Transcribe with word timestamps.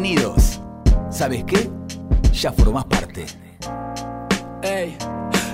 Bienvenidos. 0.00 0.60
¿Sabes 1.10 1.42
qué? 1.42 1.68
Ya 2.32 2.52
formás 2.52 2.84
parte. 2.84 3.26
Ey, 4.62 4.96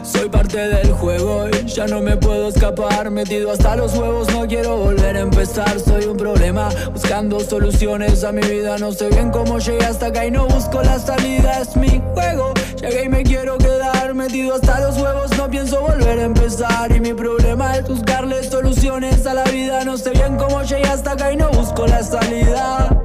soy 0.02 0.29
parte 0.29 0.58
del 0.58 0.93
juego 0.93 1.46
y 1.48 1.66
ya 1.66 1.86
no 1.86 2.02
me 2.02 2.18
puedo 2.18 2.48
escapar. 2.48 3.11
Metido 3.11 3.52
hasta 3.52 3.75
los 3.75 3.96
huevos, 3.96 4.30
no 4.34 4.46
quiero 4.46 4.76
volver 4.76 5.16
a 5.16 5.20
empezar. 5.20 5.80
Soy 5.80 6.04
un 6.04 6.18
problema, 6.18 6.68
buscando 6.93 7.40
soluciones 7.40 8.22
a 8.22 8.32
mi 8.32 8.43
vida. 8.43 8.76
No 8.76 8.93
sé 8.93 9.08
bien 9.08 9.30
cómo 9.30 9.58
llegué 9.61 9.86
hasta 9.86 10.08
acá 10.08 10.26
y 10.26 10.30
no 10.30 10.46
busco 10.46 10.82
la 10.82 10.98
salida. 10.98 11.62
Es 11.62 11.75
mi 11.75 12.03
juego, 12.12 12.53
llegué 12.82 13.04
y 13.04 13.08
me 13.08 13.22
quiero 13.22 13.56
quedar. 13.56 14.12
Metido 14.12 14.56
hasta 14.56 14.79
los 14.81 14.98
huevos, 14.98 15.31
no 15.39 15.48
pienso 15.48 15.81
volver 15.81 16.18
a 16.18 16.25
empezar. 16.25 16.95
Y 16.95 17.00
mi 17.00 17.14
problema 17.14 17.76
es 17.76 17.89
buscarle 17.89 18.45
soluciones 18.45 19.25
a 19.25 19.32
la 19.32 19.45
vida. 19.45 19.86
No 19.86 19.96
sé 19.96 20.11
bien 20.11 20.36
cómo 20.36 20.62
llegué 20.64 20.84
hasta 20.84 21.12
acá 21.12 21.32
y 21.32 21.36
no 21.39 21.48
busco 21.48 21.86
la 21.86 22.03
salida. 22.03 23.04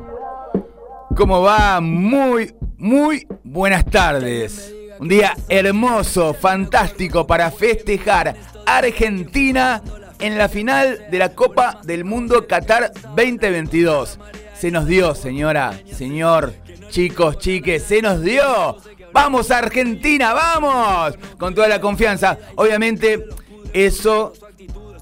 ¿Cómo 1.19 1.41
va? 1.41 1.81
Muy, 1.81 2.55
muy 2.77 3.27
buenas 3.43 3.83
tardes. 3.85 4.73
Un 5.01 5.09
día 5.09 5.35
hermoso, 5.49 6.33
fantástico 6.33 7.27
para 7.27 7.51
festejar 7.51 8.37
Argentina 8.65 9.83
en 10.17 10.37
la 10.37 10.47
final 10.47 11.07
de 11.11 11.17
la 11.17 11.35
Copa 11.35 11.81
del 11.83 12.05
Mundo 12.05 12.47
Qatar 12.47 12.93
2022. 13.17 14.17
Se 14.57 14.71
nos 14.71 14.87
dio, 14.87 15.13
señora, 15.13 15.77
señor, 15.91 16.53
chicos, 16.89 17.37
chiques, 17.37 17.83
se 17.83 18.01
nos 18.01 18.21
dio. 18.21 18.77
Vamos 19.11 19.51
Argentina, 19.51 20.33
vamos. 20.33 21.17
Con 21.37 21.53
toda 21.53 21.67
la 21.67 21.81
confianza. 21.81 22.37
Obviamente 22.55 23.25
eso 23.73 24.31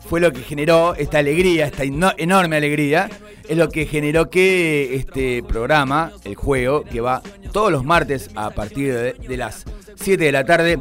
fue 0.09 0.19
lo 0.19 0.33
que 0.33 0.41
generó 0.41 0.95
esta 0.95 1.19
alegría, 1.19 1.67
esta 1.67 1.83
enorme 1.83 2.57
alegría 2.57 3.07
es 3.47 3.57
lo 3.57 3.69
que 3.69 3.85
generó 3.85 4.29
que 4.29 4.95
este 4.95 5.43
programa, 5.43 6.11
el 6.23 6.35
juego, 6.35 6.83
que 6.83 7.01
va 7.01 7.21
todos 7.51 7.71
los 7.71 7.83
martes 7.83 8.29
a 8.35 8.49
partir 8.51 8.93
de, 8.93 9.37
las 9.37 9.65
7 9.95 10.23
de 10.23 10.31
la 10.31 10.45
tarde, 10.45 10.79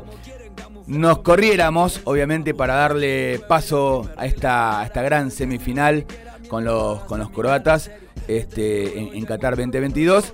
nos 0.87 1.19
corriéramos, 1.19 2.01
obviamente, 2.05 2.55
para 2.55 2.75
darle 2.75 3.41
paso 3.49 4.09
a 4.17 4.27
esta, 4.27 4.85
esta 4.85 5.03
gran 5.03 5.31
semifinal 5.31 6.07
con 6.49 6.65
los, 6.65 7.03
con 7.05 7.19
los 7.19 7.31
croatas 7.31 7.91
este, 8.29 8.99
en, 8.99 9.25
Qatar 9.25 9.57
2022 9.57 10.33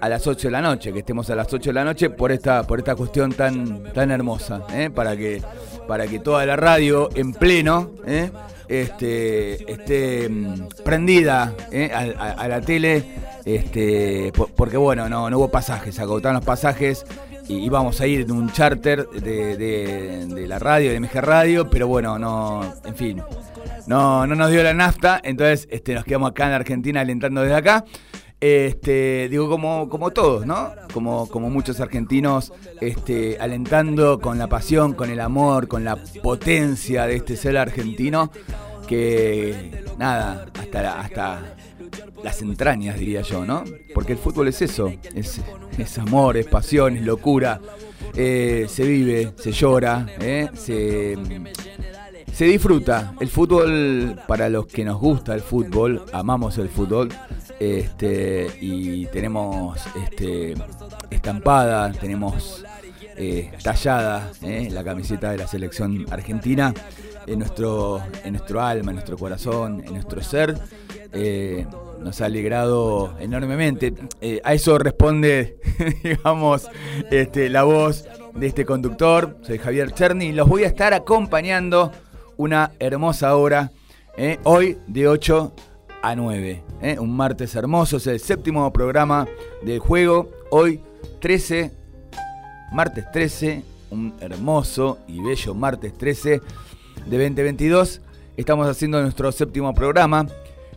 a 0.00 0.08
las 0.08 0.26
8 0.26 0.48
de 0.48 0.52
la 0.52 0.60
noche, 0.60 0.92
que 0.92 1.00
estemos 1.00 1.28
a 1.30 1.34
las 1.34 1.52
8 1.52 1.70
de 1.70 1.74
la 1.74 1.84
noche 1.84 2.10
por 2.10 2.32
esta, 2.32 2.66
por 2.66 2.78
esta 2.78 2.94
cuestión 2.94 3.32
tan, 3.32 3.84
tan 3.92 4.10
hermosa, 4.10 4.62
¿eh? 4.72 4.90
para, 4.90 5.16
que, 5.16 5.42
para 5.86 6.06
que 6.06 6.18
toda 6.18 6.44
la 6.46 6.56
radio 6.56 7.08
en 7.14 7.32
pleno 7.32 7.90
¿eh? 8.06 8.30
este, 8.68 9.70
esté 9.70 10.28
mm, 10.28 10.68
prendida 10.84 11.54
¿eh? 11.70 11.90
a, 11.92 12.48
la 12.48 12.60
tele, 12.60 13.04
este, 13.44 14.32
porque 14.56 14.76
bueno, 14.76 15.08
no, 15.08 15.28
no 15.28 15.38
hubo 15.38 15.48
pasajes, 15.48 15.98
agotaron 15.98 16.36
los 16.36 16.44
pasajes 16.44 17.04
íbamos 17.52 18.00
a 18.00 18.06
ir 18.06 18.22
en 18.22 18.32
un 18.32 18.50
charter 18.52 19.08
de, 19.08 20.46
la 20.48 20.58
radio, 20.58 20.90
de 20.90 21.00
MG 21.00 21.20
Radio, 21.20 21.68
pero 21.68 21.88
bueno, 21.88 22.18
no, 22.18 22.62
en 22.84 22.94
fin, 22.94 23.22
no, 23.86 24.26
no 24.26 24.34
nos 24.34 24.50
dio 24.50 24.62
la 24.62 24.74
nafta, 24.74 25.20
entonces 25.22 25.68
este, 25.70 25.94
nos 25.94 26.04
quedamos 26.04 26.30
acá 26.30 26.46
en 26.46 26.52
Argentina 26.52 27.00
alentando 27.00 27.42
desde 27.42 27.56
acá. 27.56 27.84
Este, 28.40 29.28
digo, 29.28 29.50
como, 29.50 29.90
como 29.90 30.12
todos, 30.12 30.46
¿no? 30.46 30.72
Como, 30.94 31.28
como 31.28 31.50
muchos 31.50 31.78
argentinos, 31.78 32.54
este, 32.80 33.36
alentando 33.38 34.18
con 34.18 34.38
la 34.38 34.46
pasión, 34.46 34.94
con 34.94 35.10
el 35.10 35.20
amor, 35.20 35.68
con 35.68 35.84
la 35.84 35.96
potencia 36.22 37.06
de 37.06 37.16
este 37.16 37.36
ser 37.36 37.58
argentino, 37.58 38.30
que 38.86 39.84
nada, 39.98 40.46
hasta, 40.58 41.00
hasta 41.00 41.54
las 42.22 42.42
entrañas, 42.42 42.98
diría 42.98 43.22
yo, 43.22 43.44
¿no? 43.44 43.64
Porque 43.94 44.12
el 44.12 44.18
fútbol 44.18 44.48
es 44.48 44.62
eso, 44.62 44.92
es, 45.14 45.40
es 45.78 45.98
amor, 45.98 46.36
es 46.36 46.46
pasión, 46.46 46.96
es 46.96 47.02
locura, 47.02 47.60
eh, 48.14 48.66
se 48.68 48.84
vive, 48.84 49.32
se 49.38 49.52
llora, 49.52 50.06
¿eh? 50.20 50.48
se, 50.54 51.16
se 52.32 52.44
disfruta. 52.44 53.14
El 53.20 53.28
fútbol, 53.28 54.20
para 54.26 54.48
los 54.48 54.66
que 54.66 54.84
nos 54.84 55.00
gusta 55.00 55.34
el 55.34 55.40
fútbol, 55.40 56.04
amamos 56.12 56.58
el 56.58 56.68
fútbol, 56.68 57.08
este, 57.58 58.46
y 58.60 59.06
tenemos 59.06 59.78
este, 60.04 60.54
estampada, 61.10 61.92
tenemos 61.92 62.64
eh, 63.16 63.52
tallada 63.62 64.32
eh, 64.42 64.68
la 64.70 64.82
camiseta 64.82 65.30
de 65.30 65.36
la 65.36 65.46
selección 65.46 66.06
argentina 66.10 66.72
en 67.30 67.38
nuestro, 67.38 68.02
en 68.24 68.32
nuestro 68.32 68.60
alma, 68.60 68.90
en 68.90 68.96
nuestro 68.96 69.16
corazón, 69.16 69.82
en 69.86 69.94
nuestro 69.94 70.22
ser. 70.22 70.58
Eh, 71.12 71.66
nos 72.00 72.20
ha 72.20 72.26
alegrado 72.26 73.14
enormemente. 73.20 73.94
a 74.42 74.54
eso 74.54 74.78
responde, 74.78 75.58
digamos, 76.04 76.68
este, 77.10 77.48
la 77.48 77.62
voz 77.62 78.06
de 78.34 78.46
este 78.46 78.64
conductor. 78.64 79.36
Soy 79.42 79.58
Javier 79.58 79.92
Cherny 79.92 80.32
los 80.32 80.48
voy 80.48 80.64
a 80.64 80.68
estar 80.68 80.92
acompañando 80.92 81.92
una 82.36 82.72
hermosa 82.78 83.36
hora. 83.36 83.70
hoy 84.44 84.78
de 84.86 85.08
8 85.08 85.52
a 86.02 86.16
9. 86.16 86.62
¿eh? 86.82 86.98
Un 86.98 87.16
martes 87.16 87.54
hermoso, 87.54 87.98
es 87.98 88.06
el 88.06 88.20
séptimo 88.20 88.72
programa 88.72 89.26
del 89.62 89.78
juego. 89.78 90.30
Hoy 90.50 90.80
13, 91.20 91.70
martes 92.72 93.04
13, 93.12 93.62
un 93.90 94.14
hermoso 94.20 94.98
y 95.06 95.22
bello 95.22 95.54
martes 95.54 95.96
13 95.96 96.40
de 97.06 97.18
2022. 97.18 98.00
Estamos 98.36 98.68
haciendo 98.68 99.00
nuestro 99.02 99.30
séptimo 99.32 99.74
programa. 99.74 100.26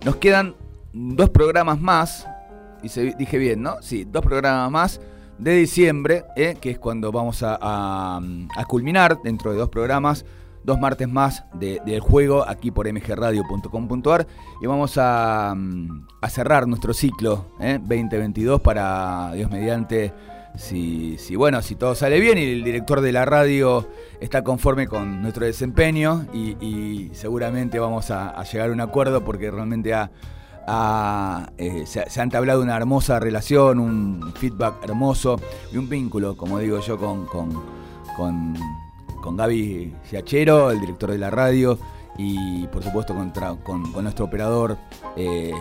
Nos 0.06 0.18
quedan 0.18 0.56
dos 0.94 1.30
programas 1.30 1.80
más, 1.80 2.28
y 2.82 2.90
se, 2.90 3.14
dije 3.18 3.38
bien, 3.38 3.62
¿no? 3.62 3.82
Sí, 3.82 4.06
dos 4.06 4.24
programas 4.24 4.72
más 4.72 5.02
de 5.38 5.56
diciembre, 5.56 6.26
¿eh? 6.36 6.58
que 6.60 6.72
es 6.72 6.80
cuando 6.80 7.12
vamos 7.12 7.44
a, 7.44 7.58
a 7.60 8.66
culminar 8.66 9.22
dentro 9.24 9.52
de 9.52 9.58
dos 9.58 9.70
programas 9.70 10.26
dos 10.64 10.80
martes 10.80 11.10
más 11.10 11.44
del 11.54 12.00
juego 12.00 12.48
aquí 12.48 12.72
por 12.72 12.92
mgradio.com.ar 12.92 14.28
y 14.62 14.66
vamos 14.66 14.98
a, 14.98 15.54
mm, 15.56 16.06
cerrar 16.30 16.68
nuestro 16.68 16.94
ciclo 16.94 17.46
2022 17.60 18.60
¿eh? 18.60 18.64
para 18.64 19.34
Dios 19.34 19.52
mediante. 19.52 20.14
Si, 20.56 21.18
si, 21.18 21.36
bueno, 21.36 21.62
si 21.62 21.76
todo 21.76 21.96
sale 21.96 22.20
bien 22.20 22.38
y 22.38 22.44
el 22.44 22.64
director 22.64 23.02
de 23.02 23.12
la 23.12 23.26
radio 23.26 23.88
está 24.20 24.44
conforme 24.44 24.88
con 24.88 25.22
nuestro 25.22 25.46
desempeño 25.46 26.28
y, 26.34 27.10
seguramente 27.14 27.80
vamos 27.80 28.12
a, 28.12 28.42
llegar 28.44 28.70
a 28.70 28.74
un 28.74 28.82
acuerdo 28.82 29.24
porque 29.24 29.50
realmente 29.50 29.92
eh, 29.92 31.84
se, 31.86 32.20
ha 32.20 32.24
entablado 32.24 32.62
una 32.62 32.78
hermosa 32.78 33.20
relación, 33.20 33.80
un 33.80 34.34
feedback 34.36 34.84
hermoso 34.84 35.40
y 35.72 35.78
un 35.78 35.90
vínculo, 35.90 36.38
como 36.38 36.60
digo 36.60 36.80
yo, 36.80 36.98
con, 36.98 37.26
con 37.26 38.56
con 39.24 39.38
Gaby 39.38 39.96
Giachero, 40.10 40.70
el 40.70 40.82
director 40.82 41.10
de 41.10 41.18
la 41.18 41.32
radio, 41.32 41.80
y 42.18 42.68
por 42.68 42.84
supuesto 42.84 43.16
con, 43.64 44.04
nuestro 44.04 44.26
operador 44.26 44.78
eh, 45.16 45.54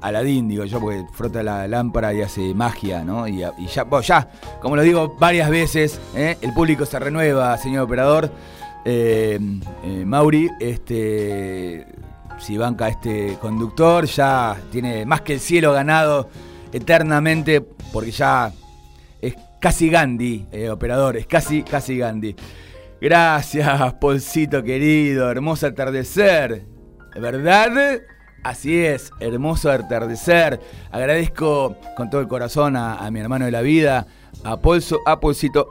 Aladín, 0.00 0.48
digo 0.48 0.64
yo, 0.64 0.80
porque 0.80 1.04
frota 1.12 1.42
la 1.42 1.66
lámpara 1.66 2.12
y 2.12 2.22
hace 2.22 2.54
magia, 2.54 3.04
¿no? 3.04 3.26
Y, 3.26 3.38
ya, 3.38 3.52
ya, 4.02 4.28
como 4.60 4.76
lo 4.76 4.82
digo 4.82 5.16
varias 5.18 5.50
veces, 5.50 6.00
¿eh? 6.14 6.36
el 6.40 6.52
público 6.52 6.86
se 6.86 6.98
renueva, 6.98 7.56
señor 7.58 7.84
operador. 7.84 8.30
Eh, 8.84 9.38
Mauri, 10.04 10.48
este, 10.60 11.86
si 12.38 12.56
banca 12.56 12.88
este 12.88 13.36
conductor, 13.40 14.04
ya 14.04 14.56
tiene 14.70 15.04
más 15.04 15.22
que 15.22 15.34
el 15.34 15.40
cielo 15.40 15.72
ganado 15.72 16.28
eternamente, 16.72 17.60
porque 17.92 18.10
ya 18.12 18.52
es 19.20 19.34
casi 19.60 19.88
Gandhi, 19.88 20.46
operador, 20.70 21.16
es 21.16 21.26
casi, 21.26 21.62
casi 21.62 21.98
Gandhi. 21.98 22.36
Gracias, 23.00 23.92
Polcito 23.94 24.62
querido, 24.62 25.30
hermoso 25.30 25.66
atardecer. 25.66 26.64
¿Verdad? 27.14 28.00
Así 28.42 28.84
es, 28.84 29.10
hermoso 29.20 29.70
atardecer. 29.70 30.60
Agradezco 30.92 31.76
con 31.96 32.10
todo 32.10 32.20
el 32.20 32.28
corazón 32.28 32.76
a, 32.76 33.10
mi 33.10 33.20
hermano 33.20 33.44
de 33.44 33.50
la 33.50 33.62
vida, 33.62 34.06
a 34.44 34.56
Polso, 34.58 35.00
a 35.04 35.18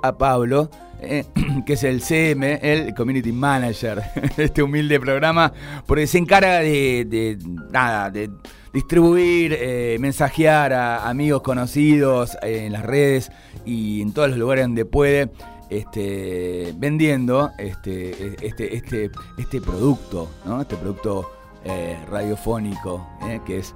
a 0.03 0.17
Pablo, 0.17 0.69
eh, 1.01 1.25
que 1.65 1.73
es 1.73 1.83
el 1.83 2.01
CM, 2.01 2.59
el 2.61 2.93
Community 2.93 3.31
Manager 3.31 4.01
de 4.35 4.43
este 4.43 4.63
humilde 4.63 4.99
programa, 4.99 5.53
porque 5.85 6.07
se 6.07 6.17
encarga 6.17 6.59
de, 6.59 7.37
nada, 7.71 8.09
de 8.09 8.29
distribuir, 8.73 9.55
eh, 9.57 9.97
mensajear 9.99 10.73
a 10.73 11.09
amigos 11.09 11.41
conocidos 11.41 12.37
en 12.41 12.73
las 12.73 12.83
redes 12.83 13.31
y 13.65 14.01
en 14.01 14.13
todos 14.13 14.29
los 14.29 14.37
lugares 14.37 14.65
donde 14.65 14.85
puede 14.85 15.31
este, 15.69 16.73
vendiendo 16.77 17.51
este, 17.57 18.35
este, 18.45 18.75
este, 18.75 19.11
este 19.37 19.61
producto, 19.61 20.29
¿no? 20.45 20.61
este 20.61 20.75
producto 20.75 21.34
eh, 21.65 21.97
radiofónico 22.09 23.05
eh, 23.23 23.41
que, 23.45 23.57
es, 23.57 23.73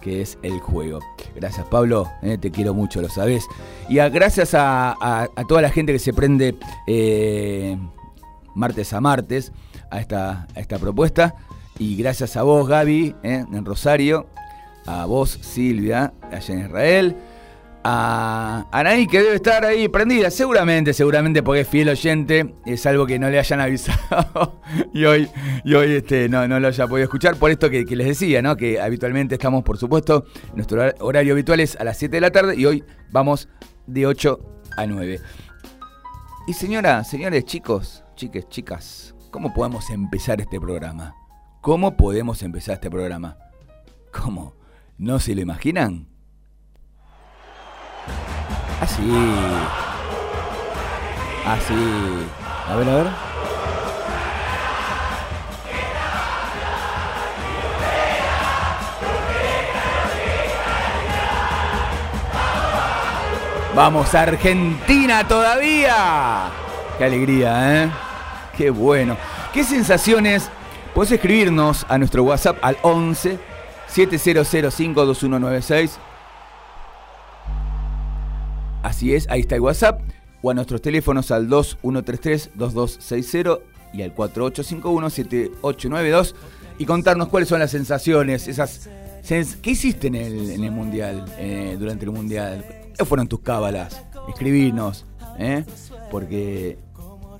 que 0.00 0.22
es 0.22 0.38
el 0.42 0.60
juego. 0.60 1.00
Gracias 1.34 1.66
Pablo, 1.66 2.08
eh, 2.22 2.38
te 2.38 2.50
quiero 2.50 2.74
mucho, 2.74 3.02
lo 3.02 3.08
sabes. 3.08 3.46
Y 3.88 3.96
gracias 3.96 4.54
a, 4.54 5.28
toda 5.48 5.60
la 5.60 5.70
gente 5.70 5.92
que 5.92 5.98
se 5.98 6.12
prende 6.12 6.56
martes 8.54 8.92
a 8.92 9.00
martes 9.00 9.52
a 9.90 10.00
esta, 10.00 10.46
a 10.54 10.60
esta 10.60 10.78
propuesta. 10.78 11.34
Y 11.78 11.96
gracias 11.96 12.36
a 12.36 12.44
vos 12.44 12.68
Gaby, 12.68 13.16
en 13.24 13.64
Rosario, 13.64 14.26
a 14.86 15.06
vos, 15.06 15.30
Silvia, 15.42 16.12
allá 16.30 16.54
en 16.54 16.60
Israel, 16.60 17.16
a 17.86 18.66
Anaí, 18.72 19.06
que 19.06 19.22
debe 19.22 19.36
estar 19.36 19.62
ahí 19.62 19.88
prendida, 19.88 20.30
seguramente, 20.30 20.94
seguramente 20.94 21.42
porque 21.42 21.60
es 21.60 21.68
fiel 21.68 21.90
oyente, 21.90 22.54
es 22.64 22.86
algo 22.86 23.06
que 23.06 23.18
no 23.18 23.28
le 23.28 23.38
hayan 23.38 23.60
avisado 23.60 24.60
y 24.94 25.04
hoy, 25.04 25.28
y 25.64 25.74
hoy 25.74 25.92
este, 25.92 26.30
no, 26.30 26.48
no 26.48 26.58
lo 26.58 26.68
haya 26.68 26.86
podido 26.86 27.04
escuchar, 27.04 27.36
por 27.36 27.50
esto 27.50 27.68
que, 27.68 27.84
les 27.84 28.06
decía, 28.06 28.40
¿no? 28.40 28.56
que 28.56 28.80
habitualmente 28.80 29.34
estamos, 29.34 29.62
por 29.62 29.76
supuesto, 29.76 30.24
nuestro 30.54 30.82
horario 31.00 31.34
habitual 31.34 31.60
es 31.60 31.76
a 31.76 31.84
las 31.84 31.98
7 31.98 32.16
de 32.16 32.20
la 32.22 32.30
tarde 32.30 32.54
y 32.56 32.64
hoy 32.64 32.82
vamos 33.12 33.48
de 33.86 34.06
8 34.06 34.40
a 34.78 34.86
9. 34.86 35.20
Y 36.46 36.54
señora, 36.54 37.04
señores, 37.04 37.44
chicos, 37.44 38.02
chiques, 38.16 38.48
chicas, 38.48 39.14
¿cómo 39.30 39.52
podemos 39.52 39.90
empezar 39.90 40.40
este 40.40 40.58
programa? 40.58 41.14
¿Cómo 41.60 41.98
podemos 41.98 42.42
empezar 42.42 42.76
este 42.76 42.90
programa? 42.90 43.36
¿Cómo? 44.10 44.54
¿No 44.96 45.20
se 45.20 45.34
lo 45.34 45.42
imaginan? 45.42 46.13
Así. 48.84 49.02
Así. 51.46 51.74
A 52.68 52.76
ver, 52.76 52.86
a 52.86 52.94
ver. 52.96 53.06
Vamos, 63.74 64.14
Argentina 64.14 65.26
todavía. 65.26 66.50
Qué 66.98 67.04
alegría, 67.04 67.84
¿eh? 67.84 67.90
Qué 68.54 68.68
bueno. 68.68 69.16
¿Qué 69.54 69.64
sensaciones? 69.64 70.50
Puedes 70.92 71.12
escribirnos 71.12 71.86
a 71.88 71.96
nuestro 71.96 72.22
WhatsApp 72.24 72.58
al 72.60 72.76
11 72.82 73.38
70052196 73.88 75.92
Así 78.84 79.14
es, 79.14 79.26
ahí 79.30 79.40
está 79.40 79.56
el 79.56 79.62
WhatsApp. 79.62 80.00
O 80.42 80.50
a 80.50 80.54
nuestros 80.54 80.82
teléfonos 80.82 81.30
al 81.30 81.48
2133-2260 81.48 83.60
y 83.94 84.02
al 84.02 84.14
4851-7892 84.14 86.34
y 86.78 86.84
contarnos 86.84 87.28
cuáles 87.28 87.48
son 87.48 87.60
las 87.60 87.70
sensaciones, 87.70 88.46
esas 88.46 88.90
¿Qué 89.26 89.70
hiciste 89.70 90.08
en 90.08 90.16
el, 90.16 90.70
Mundial, 90.70 91.24
eh, 91.38 91.76
durante 91.78 92.04
el 92.04 92.10
Mundial? 92.10 92.62
¿Qué 92.96 93.06
fueron 93.06 93.26
tus 93.26 93.40
cábalas? 93.40 94.02
Escribirnos, 94.28 95.06
¿eh? 95.38 95.64
Porque 96.10 96.76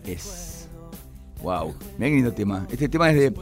es... 0.06 0.66
¡Wow! 1.42 1.74
Mira 1.98 2.10
lindo 2.10 2.32
tema. 2.32 2.66
Este 2.70 2.88
tema 2.88 3.10
es 3.10 3.16
de 3.16 3.34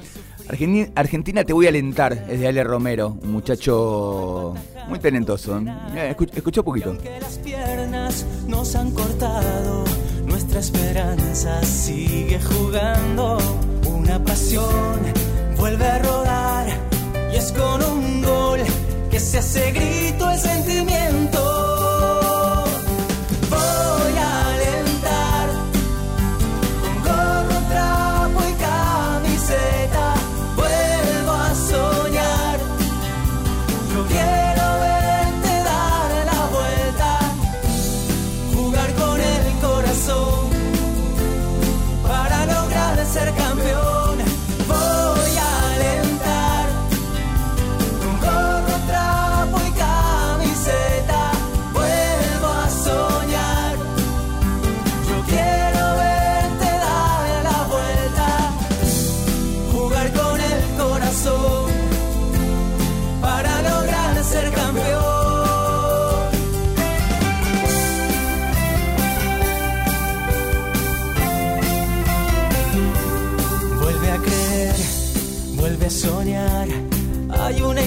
Argentina, 0.48 1.44
te 1.44 1.52
voy 1.52 1.66
a 1.66 1.68
alentar, 1.70 2.12
es 2.28 2.40
de 2.40 2.48
Ale 2.48 2.64
Romero, 2.64 3.16
un 3.22 3.32
muchacho 3.32 4.54
muy 4.88 4.98
talentoso. 4.98 5.60
Escucha 6.34 6.60
un 6.60 6.64
poquito. 6.64 6.96
las 7.20 7.38
piernas 7.38 8.26
nos 8.46 8.74
han 8.74 8.90
cortado, 8.90 9.84
nuestra 10.26 10.60
esperanza 10.60 11.62
sigue 11.62 12.40
jugando. 12.40 13.38
Una 13.88 14.22
pasión 14.22 15.00
vuelve 15.56 15.86
a 15.86 15.98
rodar 16.00 16.66
y 17.32 17.36
es 17.36 17.52
con 17.52 17.82
un 17.82 18.22
gol 18.22 18.60
que 19.10 19.20
se 19.20 19.38
hace 19.38 19.70
grito 19.72 20.30
el 20.30 20.38
sentimiento. 20.38 21.51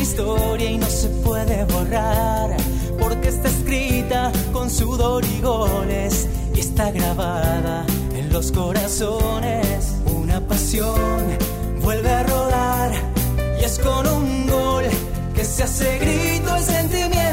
Historia 0.05 0.69
y 0.69 0.77
no 0.77 0.85
se 0.85 1.07
puede 1.25 1.65
borrar, 1.65 2.55
porque 2.99 3.29
está 3.29 3.47
escrita 3.47 4.31
con 4.53 4.69
sudor 4.69 5.25
y 5.25 5.41
goles 5.41 6.27
y 6.53 6.59
está 6.59 6.91
grabada 6.91 7.85
en 8.13 8.31
los 8.31 8.51
corazones. 8.51 9.95
Una 10.05 10.39
pasión 10.41 11.37
vuelve 11.81 12.09
a 12.09 12.23
rodar 12.23 12.91
y 13.59 13.63
es 13.63 13.79
con 13.79 14.07
un 14.07 14.47
gol 14.47 14.85
que 15.35 15.43
se 15.43 15.63
hace 15.63 15.97
grito 15.97 16.55
el 16.55 16.63
sentimiento. 16.63 17.24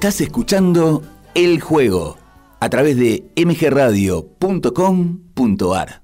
Estás 0.00 0.22
escuchando 0.22 1.02
El 1.34 1.60
Juego 1.60 2.16
a 2.58 2.70
través 2.70 2.96
de 2.96 3.30
mgradio.com.ar. 3.36 6.02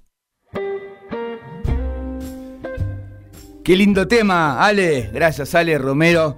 Qué 3.65 3.75
lindo 3.75 4.07
tema, 4.07 4.62
Ale. 4.62 5.09
Gracias, 5.15 5.55
Ale 5.55 5.79
Romero, 5.79 6.37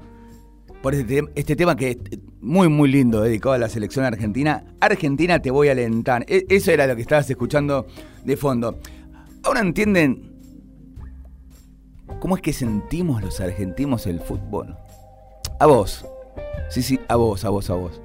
por 0.81 0.95
este, 0.95 1.25
este 1.35 1.57
tema 1.57 1.75
que 1.75 1.91
es 1.91 1.99
muy, 2.41 2.69
muy 2.69 2.93
lindo, 2.93 3.23
dedicado 3.23 3.57
a 3.57 3.59
la 3.59 3.69
selección 3.69 4.05
argentina. 4.05 4.65
Argentina 4.81 5.43
te 5.43 5.51
voy 5.51 5.67
a 5.67 5.73
alentar. 5.73 6.25
E, 6.29 6.47
eso 6.49 6.71
era 6.71 6.87
lo 6.87 6.95
que 6.95 7.03
estabas 7.03 7.29
escuchando 7.29 7.89
de 8.25 8.37
fondo. 8.37 8.79
Ahora 9.43 9.63
entienden 9.63 10.33
cómo 12.21 12.37
es 12.37 12.43
que 12.43 12.53
sentimos 12.53 13.21
los 13.21 13.41
argentinos 13.41 14.07
el 14.07 14.21
fútbol. 14.21 14.77
A 15.59 15.67
vos, 15.67 16.07
Sí, 16.69 16.83
sí, 16.83 17.01
a 17.09 17.17
vos, 17.17 17.45
a 17.45 17.51
vos, 17.51 17.71
a 17.71 17.75
vos. 17.75 18.01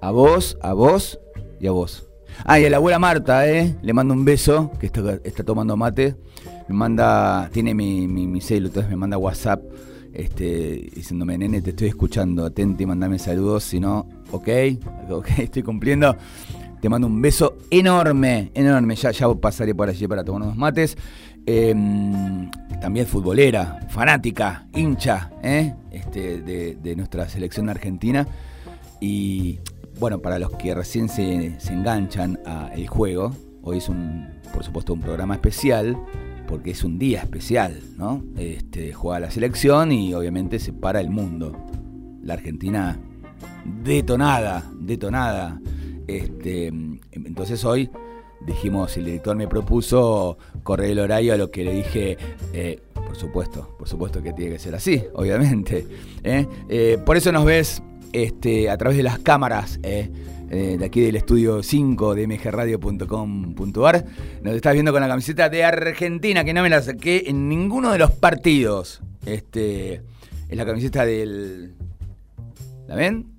A 0.00 0.10
vos, 0.10 0.58
a 0.60 0.72
vos 0.74 1.18
y 1.60 1.66
a 1.66 1.70
vos. 1.70 2.08
Ah, 2.44 2.58
y 2.58 2.64
a 2.64 2.70
la 2.70 2.76
abuela 2.76 2.98
Marta, 2.98 3.48
¿eh? 3.48 3.76
Le 3.82 3.92
mando 3.92 4.14
un 4.14 4.24
beso, 4.24 4.70
que 4.78 4.86
está, 4.86 5.18
está 5.24 5.44
tomando 5.44 5.76
mate. 5.76 6.16
Me 6.68 6.74
manda, 6.74 7.48
tiene 7.52 7.74
mi, 7.74 8.06
mi, 8.08 8.40
celu, 8.40 8.68
entonces 8.68 8.90
me 8.90 8.96
manda 8.96 9.16
WhatsApp 9.18 9.62
este, 10.12 10.90
diciéndome, 10.94 11.38
nene, 11.38 11.62
te 11.62 11.70
estoy 11.70 11.88
escuchando, 11.88 12.44
atente 12.44 12.82
y 12.82 12.86
mandame 12.86 13.18
saludos, 13.18 13.64
si 13.64 13.80
no, 13.80 14.06
ok, 14.30 14.48
ok, 15.10 15.28
estoy 15.38 15.62
cumpliendo. 15.62 16.16
Te 16.80 16.88
mando 16.88 17.06
un 17.06 17.22
beso 17.22 17.58
enorme, 17.70 18.50
enorme. 18.54 18.96
Ya, 18.96 19.12
ya 19.12 19.32
pasaré 19.34 19.72
por 19.72 19.88
allí 19.88 20.08
para 20.08 20.24
tomar 20.24 20.42
unos 20.42 20.56
mates. 20.56 20.96
Em, 21.44 22.50
también 22.80 23.06
futbolera, 23.06 23.80
fanática, 23.88 24.66
hincha 24.74 25.30
¿eh? 25.42 25.74
este, 25.90 26.40
de, 26.40 26.96
nuestra 26.96 27.28
selección 27.28 27.68
argentina. 27.68 28.26
Y 29.00 29.58
bueno, 29.98 30.20
para 30.20 30.38
los 30.38 30.52
que 30.52 30.74
recién 30.74 31.08
se, 31.08 31.56
enganchan 31.70 32.38
al 32.44 32.86
juego, 32.86 33.34
hoy 33.62 33.78
es 33.78 33.88
un, 33.88 34.28
por 34.52 34.62
supuesto, 34.62 34.94
un 34.94 35.00
programa 35.00 35.34
especial, 35.34 35.96
porque 36.46 36.72
es 36.72 36.84
un 36.84 36.98
día 36.98 37.20
especial, 37.20 37.80
¿no? 37.96 38.22
Este, 38.36 38.92
juega 38.92 39.20
la 39.20 39.30
selección 39.30 39.90
y 39.90 40.14
obviamente 40.14 40.58
se 40.58 40.72
para 40.72 41.00
el 41.00 41.10
mundo. 41.10 41.56
La 42.22 42.34
Argentina 42.34 42.98
detonada, 43.82 44.70
detonada. 44.78 45.60
Este, 46.06 46.68
entonces 47.12 47.64
hoy 47.64 47.90
dijimos, 48.46 48.96
el 48.96 49.04
director 49.04 49.36
me 49.36 49.48
propuso 49.48 50.38
correr 50.62 50.90
el 50.90 50.98
horario 50.98 51.34
a 51.34 51.36
lo 51.36 51.50
que 51.50 51.64
le 51.64 51.72
dije, 51.72 52.16
eh, 52.52 52.80
por 52.94 53.16
supuesto, 53.16 53.74
por 53.78 53.88
supuesto 53.88 54.22
que 54.22 54.32
tiene 54.32 54.52
que 54.52 54.58
ser 54.58 54.74
así, 54.74 55.02
obviamente. 55.14 55.86
¿eh? 56.24 56.46
Eh, 56.68 56.98
por 57.04 57.16
eso 57.16 57.32
nos 57.32 57.44
ves 57.44 57.82
este, 58.12 58.70
a 58.70 58.76
través 58.76 58.96
de 58.96 59.02
las 59.02 59.18
cámaras 59.18 59.80
de 59.82 60.84
aquí 60.84 61.00
del 61.00 61.16
estudio 61.16 61.62
5 61.62 62.14
de 62.14 62.26
mgradio.com.ar. 62.26 64.04
Nos 64.42 64.54
estás 64.54 64.74
viendo 64.74 64.92
con 64.92 65.00
la 65.00 65.08
camiseta 65.08 65.48
de 65.48 65.64
Argentina, 65.64 66.44
que 66.44 66.52
no 66.52 66.62
me 66.62 66.68
la 66.68 66.82
saqué 66.82 67.24
en 67.26 67.48
ninguno 67.48 67.90
de 67.90 67.98
los 67.98 68.10
partidos. 68.10 69.00
Este, 69.24 70.02
es 70.48 70.56
la 70.56 70.66
camiseta 70.66 71.06
del... 71.06 71.72
¿La 72.86 72.96
ven? 72.96 73.32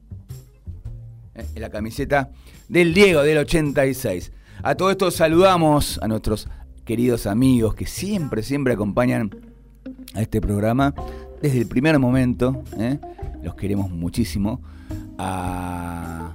Es 1.35 1.59
la 1.59 1.69
camiseta 1.69 2.31
del 2.67 2.93
Diego 2.95 3.21
del 3.21 3.37
86. 3.37 4.31
A 4.65 4.75
todo 4.75 4.91
esto 4.91 5.11
saludamos 5.11 5.99
a 6.01 6.07
nuestros 6.07 6.47
queridos 6.85 7.27
amigos 7.27 7.75
que 7.75 7.85
siempre, 7.85 8.43
siempre 8.43 8.73
acompañan 8.73 9.29
a 10.15 10.21
este 10.21 10.39
programa 10.39 10.93
desde 11.41 11.59
el 11.59 11.67
primer 11.67 11.99
momento. 11.99 12.63
¿eh? 12.79 12.97
Los 13.43 13.55
queremos 13.55 13.91
muchísimo. 13.91 14.61
A 15.17 16.31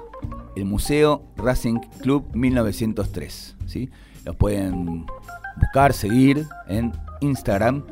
el 0.56 0.66
Museo 0.66 1.24
Racing 1.38 1.78
Club 2.02 2.28
1903. 2.34 3.56
¿sí? 3.64 3.88
Los 4.26 4.36
pueden 4.36 5.06
buscar, 5.56 5.94
seguir 5.94 6.46
en 6.68 6.92
Instagram. 7.22 7.86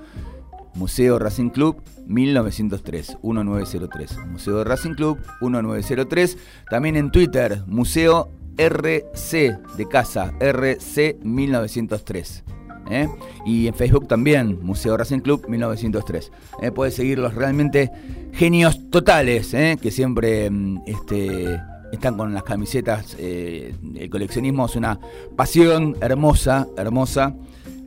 Museo 0.75 1.19
Racing 1.19 1.49
Club 1.49 1.81
1903, 2.07 3.17
1903. 3.23 4.19
Museo 4.27 4.65
Racing 4.65 4.93
Club 4.93 5.19
1903. 5.41 6.37
También 6.69 6.97
en 6.97 7.11
Twitter, 7.11 7.63
Museo 7.67 8.36
RC 8.57 9.59
de 9.77 9.89
casa, 9.89 10.33
RC 10.41 11.19
1903. 11.23 12.45
¿eh? 12.91 13.09
Y 13.45 13.67
en 13.67 13.75
Facebook 13.75 14.09
también, 14.09 14.59
Museo 14.63 14.97
Racing 14.97 15.21
Club 15.21 15.47
1903. 15.49 16.33
¿eh? 16.63 16.71
Puedes 16.71 16.95
seguirlos 16.95 17.35
realmente 17.35 17.91
genios 18.33 18.91
totales, 18.91 19.55
¿eh? 19.55 19.79
que 19.81 19.91
siempre 19.91 20.51
mm, 20.51 20.83
este, 20.87 21.61
están 21.93 22.17
con 22.17 22.33
las 22.35 22.43
camisetas. 22.43 23.17
el 23.19 24.09
coleccionismo 24.11 24.67
es 24.67 24.77
una 24.77 24.99
pasión 25.37 25.97
hermosa, 26.01 26.67
hermosa, 26.77 27.35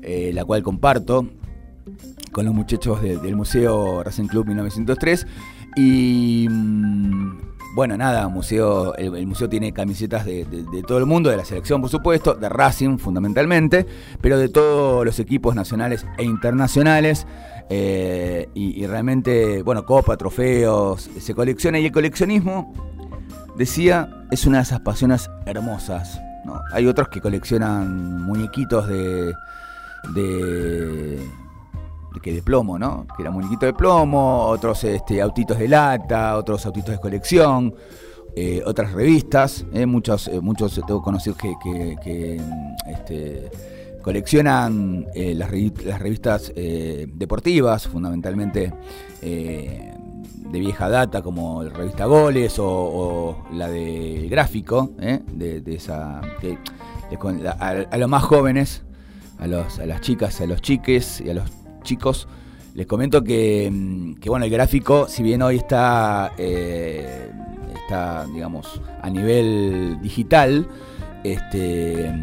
la 0.01 0.45
cual 0.45 0.63
comparto 0.63 1.27
con 2.31 2.45
los 2.45 2.53
muchachos 2.53 3.01
del 3.01 3.35
Museo 3.35 4.03
Racing 4.03 4.27
Club 4.27 4.47
1903. 4.47 5.27
Y 5.75 6.47
mm, 6.49 7.48
bueno, 7.73 7.97
nada, 7.97 8.27
museo, 8.27 8.95
el, 8.95 9.27
museo 9.27 9.47
tiene 9.47 9.71
camisetas 9.71 10.25
de, 10.25 10.45
todo 10.87 10.97
el 10.97 11.05
mundo, 11.05 11.29
de 11.29 11.37
la 11.37 11.45
selección 11.45 11.81
por 11.81 11.89
supuesto, 11.89 12.33
de 12.33 12.49
Racing 12.49 12.97
fundamentalmente, 12.97 13.85
pero 14.21 14.37
de 14.37 14.49
todos 14.49 15.05
los 15.05 15.19
equipos 15.19 15.55
nacionales 15.55 16.05
e 16.17 16.23
internacionales. 16.23 17.27
Eh, 17.71 18.49
y, 18.55 18.85
realmente, 18.87 19.61
bueno, 19.61 19.85
copa, 19.85 20.17
trofeos, 20.17 21.07
se 21.19 21.35
colecciona 21.35 21.79
y 21.79 21.85
el 21.85 21.91
coleccionismo, 21.91 22.73
decía, 23.55 24.09
es 24.31 24.45
una 24.47 24.57
de 24.57 24.63
esas 24.63 24.79
pasiones 24.79 25.29
hermosas. 25.45 26.19
Hay 26.73 26.87
otros 26.87 27.09
que 27.09 27.21
coleccionan 27.21 28.23
muñequitos 28.23 28.87
de, 28.87 29.33
de 30.15 31.19
que 32.21 32.33
de 32.33 32.41
plomo, 32.41 32.77
¿no? 32.77 33.05
Que 33.15 33.23
era 33.23 33.31
muñequito 33.31 33.65
de 33.65 33.73
plomo, 33.73 34.47
otros 34.47 34.83
este, 34.83 35.21
autitos 35.21 35.57
de 35.57 35.67
lata, 35.67 36.37
otros 36.37 36.65
autitos 36.65 36.91
de 36.91 36.99
colección, 36.99 37.73
eh, 38.35 38.61
otras 38.65 38.93
revistas, 38.93 39.65
eh, 39.73 39.85
muchos, 39.85 40.27
eh, 40.27 40.39
muchos 40.39 40.73
tengo 40.75 41.01
conocidos 41.01 41.37
que, 41.37 42.41
este, 42.87 43.51
coleccionan 44.01 45.07
las, 45.13 45.51
revistas 45.51 46.53
deportivas, 46.55 47.87
fundamentalmente 47.87 48.73
de 49.21 50.59
vieja 50.59 50.89
data, 50.89 51.21
como 51.21 51.63
la 51.63 51.69
revista 51.71 52.05
Goles 52.05 52.55
o, 52.59 53.45
la 53.51 53.67
de 53.67 54.27
gráfico, 54.29 54.91
de, 54.97 55.61
esa 55.67 56.21
a, 56.21 57.69
a, 57.91 57.97
los 57.97 58.09
más 58.09 58.23
jóvenes, 58.23 58.83
a, 59.37 59.47
los, 59.47 59.79
a 59.79 59.85
las 59.85 60.01
chicas, 60.01 60.39
a 60.39 60.45
los 60.45 60.61
chiques 60.61 61.21
y 61.21 61.29
a 61.29 61.33
los 61.33 61.58
chicos, 61.89 62.27
les 62.75 62.85
comento 62.85 63.23
que, 63.23 63.67
bueno, 64.27 64.45
el 64.45 64.51
gráfico, 64.51 65.07
si 65.07 65.23
bien 65.23 65.41
hoy 65.41 65.55
está, 65.55 66.33
eh, 66.37 67.31
está 67.73 68.27
digamos, 68.31 68.79
a 69.01 69.09
nivel 69.09 69.97
digital, 69.99 70.67
este, 71.23 72.13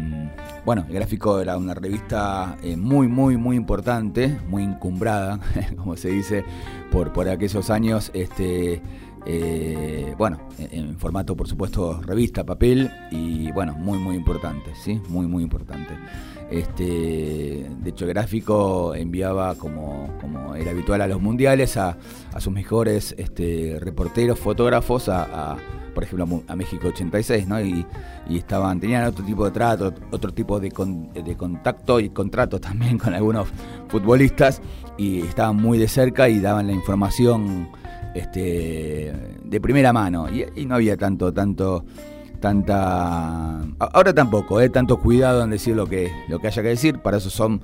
bueno, 0.63 0.85
el 0.87 0.93
gráfico 0.93 1.41
era 1.41 1.57
una 1.57 1.73
revista 1.73 2.55
eh, 2.63 2.77
muy, 2.77 3.09
muy, 3.09 3.35
muy 3.35 3.57
importante, 3.57 4.39
muy 4.47 4.63
encumbrada, 4.63 5.41
como 5.75 5.97
se 5.97 6.11
dice, 6.11 6.45
por, 6.91 7.11
por 7.11 7.27
aquellos 7.27 7.69
años, 7.69 8.09
este, 8.13 8.81
eh, 9.25 10.15
bueno, 10.17 10.47
en, 10.57 10.97
formato, 10.97 11.35
por 11.35 11.49
supuesto, 11.49 11.99
revista, 12.01 12.45
papel, 12.45 12.89
y 13.11 13.51
bueno, 13.51 13.73
muy, 13.73 13.99
muy 13.99 14.15
importante, 14.15 14.71
¿sí? 14.81 15.01
Muy, 15.09 15.27
muy 15.27 15.43
importante. 15.43 15.93
Este, 16.49 17.69
de 17.69 17.89
hecho, 17.89 18.07
Gráfico 18.07 18.95
enviaba, 18.95 19.55
como, 19.55 20.09
como 20.21 20.55
era 20.55 20.71
habitual 20.71 21.01
a 21.01 21.07
los 21.07 21.21
mundiales, 21.21 21.75
a, 21.77 21.97
sus 22.37 22.53
mejores 22.53 23.15
este, 23.17 23.77
reporteros, 23.79 24.39
fotógrafos, 24.39 25.09
a, 25.09 25.57
por 25.93 26.03
ejemplo, 26.03 26.43
a 26.47 26.55
México 26.55 26.87
86, 26.87 27.47
¿no? 27.47 27.59
Y, 27.59 27.85
estaban, 28.29 28.79
tenían 28.79 29.05
otro 29.05 29.25
tipo 29.25 29.45
de 29.45 29.51
trato, 29.51 29.93
otro 30.11 30.33
tipo 30.33 30.59
de, 30.59 30.69
de 30.69 31.35
contacto 31.35 31.99
y 31.99 32.09
contrato 32.09 32.59
también 32.59 32.97
con 32.97 33.13
algunos 33.13 33.47
futbolistas, 33.89 34.61
y 34.97 35.21
estaban 35.21 35.57
muy 35.57 35.77
de 35.77 35.87
cerca 35.87 36.29
y 36.29 36.39
daban 36.39 36.67
la 36.67 36.73
información 36.73 37.69
este, 38.15 39.13
de 39.43 39.61
primera 39.61 39.91
mano. 39.91 40.29
Y, 40.29 40.45
y 40.55 40.65
no 40.65 40.75
había 40.75 40.95
tanto, 40.95 41.33
tanto 41.33 41.83
tanta... 42.39 43.61
Ahora 43.79 44.13
tampoco, 44.13 44.61
¿eh? 44.61 44.69
tanto 44.69 44.99
cuidado 44.99 45.43
en 45.43 45.49
decir 45.49 45.75
lo 45.75 45.87
que, 45.87 46.11
lo 46.27 46.39
que 46.39 46.47
haya 46.47 46.61
que 46.61 46.69
decir, 46.69 46.99
para 46.99 47.17
eso 47.17 47.29
son 47.29 47.61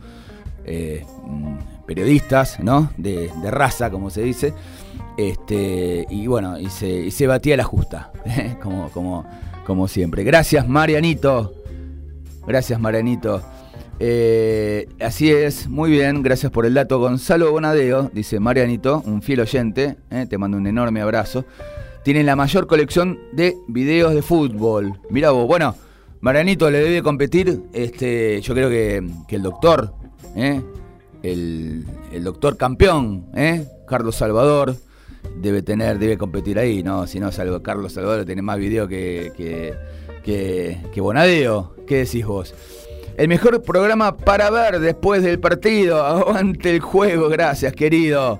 eh, 0.65 1.05
mm, 1.25 1.85
periodistas, 1.85 2.59
¿no? 2.59 2.89
De, 2.97 3.29
raza, 3.49 3.89
como 3.89 4.09
se 4.09 4.21
dice. 4.21 4.53
Este, 5.17 6.05
y 6.09 6.27
bueno, 6.27 6.57
y 6.57 6.69
se, 6.69 7.11
se 7.11 7.27
batía 7.27 7.55
la 7.57 7.63
justa, 7.63 8.11
¿eh? 8.25 8.57
como, 8.61 8.89
como, 8.89 9.25
como 9.65 9.87
siempre. 9.87 10.23
Gracias, 10.23 10.67
Marianito. 10.67 11.53
Gracias, 12.45 12.79
Marianito. 12.79 13.41
Eh, 13.99 14.89
así 14.99 15.31
es, 15.31 15.67
muy 15.69 15.91
bien, 15.91 16.23
gracias 16.23 16.51
por 16.51 16.65
el 16.65 16.73
dato. 16.73 16.99
Gonzalo 16.99 17.51
Bonadeo, 17.51 18.09
dice 18.13 18.39
Marianito, 18.39 19.01
un 19.05 19.21
fiel 19.21 19.39
oyente, 19.41 19.95
te 20.29 20.37
mando 20.37 20.57
un 20.57 20.67
enorme 20.67 20.99
abrazo 20.99 21.45
tienen 22.03 22.25
la 22.25 22.35
mayor 22.35 22.67
colección 22.67 23.19
de 23.31 23.55
videos 23.67 24.13
de 24.13 24.21
fútbol. 24.21 24.99
Mira 25.09 25.31
vos, 25.31 25.47
bueno, 25.47 25.75
Marianito 26.21 26.69
le 26.69 26.79
debe 26.79 27.01
competir, 27.01 27.63
este, 27.73 28.41
yo 28.41 28.53
creo 28.53 28.69
que, 28.69 29.03
el 29.29 29.41
doctor, 29.41 29.93
¿eh? 30.35 30.61
el, 31.21 31.85
doctor 32.21 32.57
campeón, 32.57 33.25
¿eh? 33.35 33.67
Carlos 33.87 34.15
Salvador, 34.15 34.75
debe 35.41 35.61
tener, 35.61 35.99
debe 35.99 36.17
competir 36.17 36.59
ahí, 36.59 36.83
¿no? 36.83 37.07
Si 37.07 37.19
no, 37.19 37.29
Carlos 37.61 37.93
Salvador 37.93 38.25
tiene 38.25 38.41
más 38.41 38.57
videos 38.57 38.87
que, 38.87 39.31
que, 39.35 39.73
que, 40.23 40.77
que 40.93 41.01
Bonadeo. 41.01 41.75
¿Qué 41.87 41.97
decís 41.97 42.25
vos? 42.25 42.53
El 43.17 43.27
mejor 43.27 43.61
programa 43.61 44.17
para 44.17 44.49
ver 44.49 44.79
después 44.79 45.23
del 45.23 45.39
partido. 45.39 46.03
Aguante 46.05 46.71
el 46.71 46.79
juego, 46.79 47.29
gracias, 47.29 47.73
querido. 47.73 48.39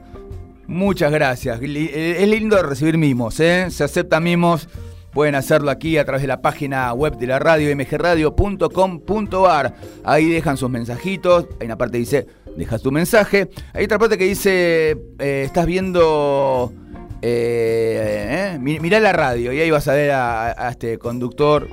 Muchas 0.68 1.12
gracias. 1.12 1.60
Eh, 1.62 2.18
es 2.20 2.28
lindo 2.28 2.62
recibir 2.64 2.98
mimos, 2.98 3.40
¿eh? 3.40 3.68
Se 3.70 3.84
aceptan 3.84 4.24
mimos. 4.24 4.68
Pueden 5.12 5.36
hacerlo 5.36 5.70
aquí 5.70 5.98
a 5.98 6.06
través 6.06 6.24
de 6.24 6.28
la 6.28 6.42
página 6.42 6.92
web 6.94 7.18
de 7.18 7.28
la 7.28 7.38
radio, 7.38 7.76
mgradio.com.ar. 7.76 9.76
Ahí 10.04 10.30
dejan 10.30 10.58
sus 10.58 10.72
mensajitos. 10.72 11.46
Hay 11.60 11.68
una 11.68 11.78
parte 11.78 11.92
que 11.94 12.00
dice, 12.00 12.26
dejas 12.58 12.82
tu 12.82 12.92
mensaje. 12.92 13.52
Hay 13.74 13.86
otra 13.86 14.00
parte 14.00 14.18
que 14.18 14.26
dice, 14.26 14.98
eh, 15.20 15.44
estás 15.46 15.68
viendo... 15.68 16.74
Eh, 17.26 18.58
mirá 18.60 19.00
la 19.00 19.14
radio 19.14 19.54
y 19.54 19.62
ahí 19.62 19.72
vas 19.72 19.88
a 19.88 19.94
ver 19.94 20.12
a, 20.12 20.70
este 20.70 20.98
conductor 20.98 21.70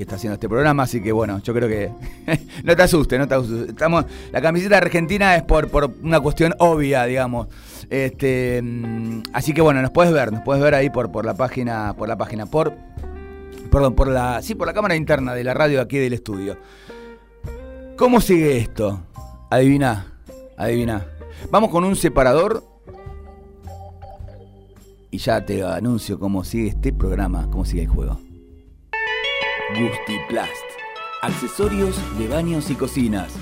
que 0.00 0.04
está 0.04 0.16
haciendo 0.16 0.34
este 0.34 0.48
programa, 0.48 0.84
así 0.84 1.02
que 1.02 1.12
bueno, 1.12 1.40
yo 1.42 1.52
creo 1.52 1.68
que 1.68 1.92
no 2.64 2.74
te 2.74 2.82
asustes, 2.82 3.18
no 3.18 3.28
te 3.28 3.34
asustes. 3.34 3.68
Estamos, 3.68 4.06
la 4.32 4.40
camiseta 4.40 4.78
argentina 4.78 5.36
es 5.36 5.42
por, 5.42 5.68
por 5.68 5.92
una 6.02 6.20
cuestión 6.20 6.54
obvia, 6.58 7.04
digamos. 7.04 7.48
Este, 7.90 8.62
mm, 8.62 9.24
así 9.34 9.52
que 9.52 9.60
bueno, 9.60 9.82
nos 9.82 9.90
puedes 9.90 10.10
ver, 10.10 10.32
nos 10.32 10.42
puedes 10.42 10.62
ver 10.62 10.74
ahí 10.74 10.88
por, 10.88 11.12
por 11.12 11.26
la 11.26 11.34
página, 11.34 11.94
por 11.98 12.08
la 12.08 12.16
página, 12.16 12.46
por 12.46 12.72
perdón, 13.70 13.94
por 13.94 14.08
la, 14.08 14.40
sí, 14.40 14.54
por 14.54 14.66
la 14.66 14.72
cámara 14.72 14.96
interna 14.96 15.34
de 15.34 15.44
la 15.44 15.52
radio 15.52 15.82
aquí 15.82 15.98
del 15.98 16.14
estudio. 16.14 16.56
¿Cómo 17.98 18.22
sigue 18.22 18.56
esto? 18.56 19.02
Adivina, 19.50 20.14
adivina. 20.56 21.06
Vamos 21.50 21.68
con 21.68 21.84
un 21.84 21.94
separador 21.94 22.64
y 25.10 25.18
ya 25.18 25.44
te 25.44 25.62
anuncio 25.62 26.18
cómo 26.18 26.42
sigue 26.42 26.68
este 26.68 26.90
programa, 26.90 27.48
cómo 27.50 27.66
sigue 27.66 27.82
el 27.82 27.88
juego. 27.88 28.18
Gustiplast. 29.78 30.64
Accesorios 31.22 31.96
de 32.18 32.28
baños 32.28 32.70
y 32.70 32.74
cocinas. 32.74 33.32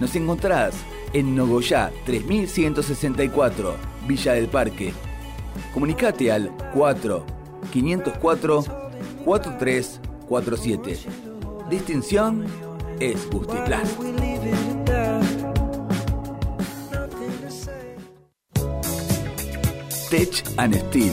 Nos 0.00 0.16
encontrás 0.16 0.74
en 1.12 1.36
Nogoyá 1.36 1.92
3164, 2.06 3.76
Villa 4.06 4.32
del 4.32 4.48
Parque. 4.48 4.92
Comunicate 5.72 6.32
al 6.32 6.50
4 6.74 7.24
504 7.72 8.64
4347. 9.24 10.98
Distinción 11.68 12.44
es 12.98 13.30
Gustiplast. 13.30 14.00
Tech 20.10 20.44
and 20.56 20.74
Steel. 20.74 21.12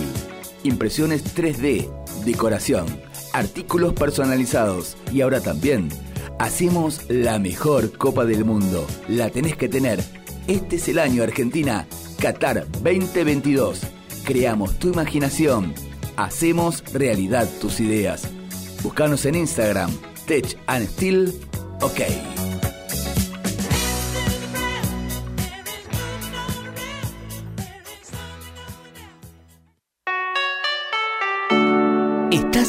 Impresiones 0.64 1.36
3D, 1.36 1.88
decoración, 2.26 2.88
artículos 3.38 3.94
personalizados 3.94 4.98
y 5.14 5.22
ahora 5.22 5.40
también 5.42 5.90
hacemos 6.40 7.02
la 7.08 7.38
mejor 7.38 7.96
Copa 7.96 8.26
del 8.26 8.44
Mundo. 8.44 8.88
La 9.08 9.30
tenés 9.30 9.56
que 9.56 9.70
tener. 9.70 10.04
Este 10.48 10.78
es 10.78 10.88
el 10.88 10.98
año 10.98 11.22
Argentina, 11.22 11.86
Qatar 12.20 12.66
2022. 12.82 13.82
Creamos 14.26 14.80
tu 14.80 14.88
imaginación. 14.90 15.76
Hacemos 16.16 16.84
realidad 16.94 17.48
tus 17.62 17.80
ideas. 17.80 18.28
Búscanos 18.82 19.24
en 19.26 19.36
Instagram, 19.36 19.92
Tech 20.26 20.58
and 20.66 20.88
Steel. 20.88 21.34
OK. 21.82 22.37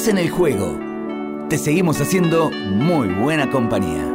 En 0.08 0.16
el 0.16 0.30
juego. 0.30 0.80
Te 1.50 1.58
seguimos 1.58 2.00
haciendo 2.00 2.50
muy 2.50 3.08
buena 3.08 3.50
compañía. 3.50 4.06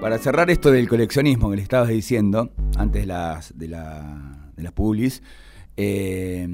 Para 0.00 0.18
cerrar 0.18 0.50
esto 0.50 0.70
del 0.70 0.88
coleccionismo 0.88 1.50
que 1.50 1.56
le 1.56 1.62
estabas 1.62 1.88
diciendo, 1.88 2.52
antes 2.76 3.02
de 3.02 3.06
las, 3.08 3.58
de 3.58 3.66
la, 3.66 4.52
de 4.54 4.62
las 4.62 4.72
publis, 4.72 5.20
eh, 5.76 6.46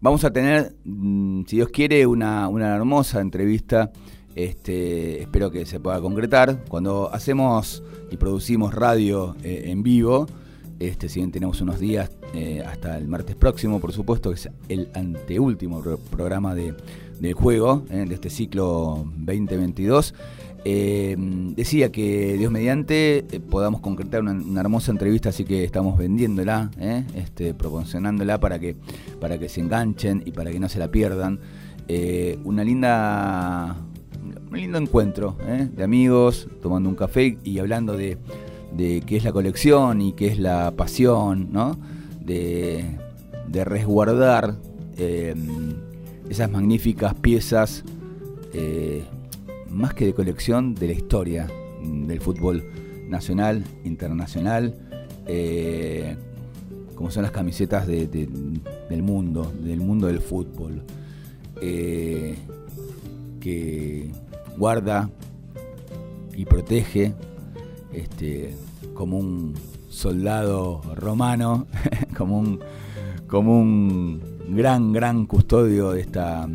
vamos 0.00 0.22
a 0.24 0.30
tener, 0.34 0.74
mm, 0.84 1.44
si 1.46 1.56
Dios 1.56 1.70
quiere, 1.70 2.06
una, 2.06 2.48
una 2.48 2.76
hermosa 2.76 3.22
entrevista. 3.22 3.90
Este, 4.36 5.22
espero 5.22 5.50
que 5.50 5.64
se 5.66 5.80
pueda 5.80 6.00
concretar. 6.00 6.62
Cuando 6.68 7.10
hacemos 7.12 7.82
y 8.10 8.16
producimos 8.18 8.74
radio 8.74 9.34
eh, 9.42 9.64
en 9.66 9.82
vivo, 9.82 10.26
este, 10.78 11.08
si 11.08 11.20
bien 11.20 11.32
tenemos 11.32 11.60
unos 11.62 11.80
días 11.80 12.10
eh, 12.34 12.62
hasta 12.66 12.98
el 12.98 13.08
martes 13.08 13.34
próximo, 13.34 13.80
por 13.80 13.92
supuesto, 13.92 14.28
que 14.28 14.34
es 14.36 14.50
el 14.68 14.90
anteúltimo 14.94 15.80
pro- 15.80 15.96
programa 15.98 16.54
de, 16.54 16.74
del 17.18 17.32
juego, 17.32 17.82
eh, 17.90 18.04
de 18.06 18.14
este 18.14 18.28
ciclo 18.28 19.10
2022. 19.16 20.14
Eh, 20.68 21.16
decía 21.56 21.90
que 21.92 22.34
Dios 22.36 22.50
mediante 22.52 23.24
podamos 23.48 23.80
concretar 23.80 24.20
una, 24.20 24.32
una 24.32 24.60
hermosa 24.60 24.90
entrevista, 24.90 25.30
así 25.30 25.44
que 25.44 25.64
estamos 25.64 25.96
vendiéndola, 25.96 26.70
este, 27.14 27.54
proporcionándola 27.54 28.38
para 28.38 28.58
que, 28.58 28.76
para 29.20 29.38
que 29.38 29.48
se 29.48 29.60
enganchen 29.62 30.24
y 30.26 30.32
para 30.32 30.50
que 30.50 30.58
no 30.60 30.68
se 30.68 30.78
la 30.78 30.90
pierdan. 30.90 31.38
Una 32.44 32.64
linda, 32.64 33.76
lindo 34.76 34.90
encuentro 34.90 35.36
eh, 35.46 35.68
de 35.74 35.82
amigos, 35.84 36.48
tomando 36.62 36.88
un 36.88 36.94
café 36.96 37.38
y 37.44 37.58
hablando 37.58 37.96
de, 37.96 38.18
de 38.76 39.02
qué 39.06 39.16
es 39.16 39.24
la 39.24 39.32
colección 39.32 40.00
y 40.02 40.12
qué 40.12 40.26
es 40.28 40.38
la 40.38 40.70
pasión, 40.72 41.48
¿no? 41.52 41.78
De, 42.24 42.84
de 43.48 43.64
resguardar 43.64 44.56
eh, 44.98 45.34
esas 46.28 46.50
magníficas 46.50 47.14
piezas 47.14 47.84
eh, 48.52 49.02
más 49.70 49.94
que 49.94 50.04
de 50.06 50.14
colección, 50.14 50.74
de 50.74 50.86
la 50.88 50.92
historia 50.92 51.46
del 51.82 52.20
fútbol 52.20 52.64
nacional, 53.08 53.64
internacional, 53.84 54.74
eh, 55.26 56.16
como 56.94 57.10
son 57.10 57.22
las 57.22 57.32
camisetas 57.32 57.86
de- 57.86 58.06
de- 58.08 58.28
del 58.90 59.02
mundo, 59.02 59.52
del 59.62 59.80
mundo 59.80 60.06
del 60.06 60.20
fútbol, 60.20 60.82
que 63.40 64.10
guarda 64.56 65.10
y 66.34 66.44
protege 66.44 67.14
este, 67.92 68.54
como 68.94 69.18
un 69.18 69.54
soldado 69.88 70.82
romano, 70.94 71.66
como 72.16 72.38
un, 72.38 72.60
como 73.26 73.58
un 73.58 74.20
gran, 74.50 74.92
gran 74.92 75.26
custodio 75.26 75.92
de 75.92 76.00
esta, 76.00 76.48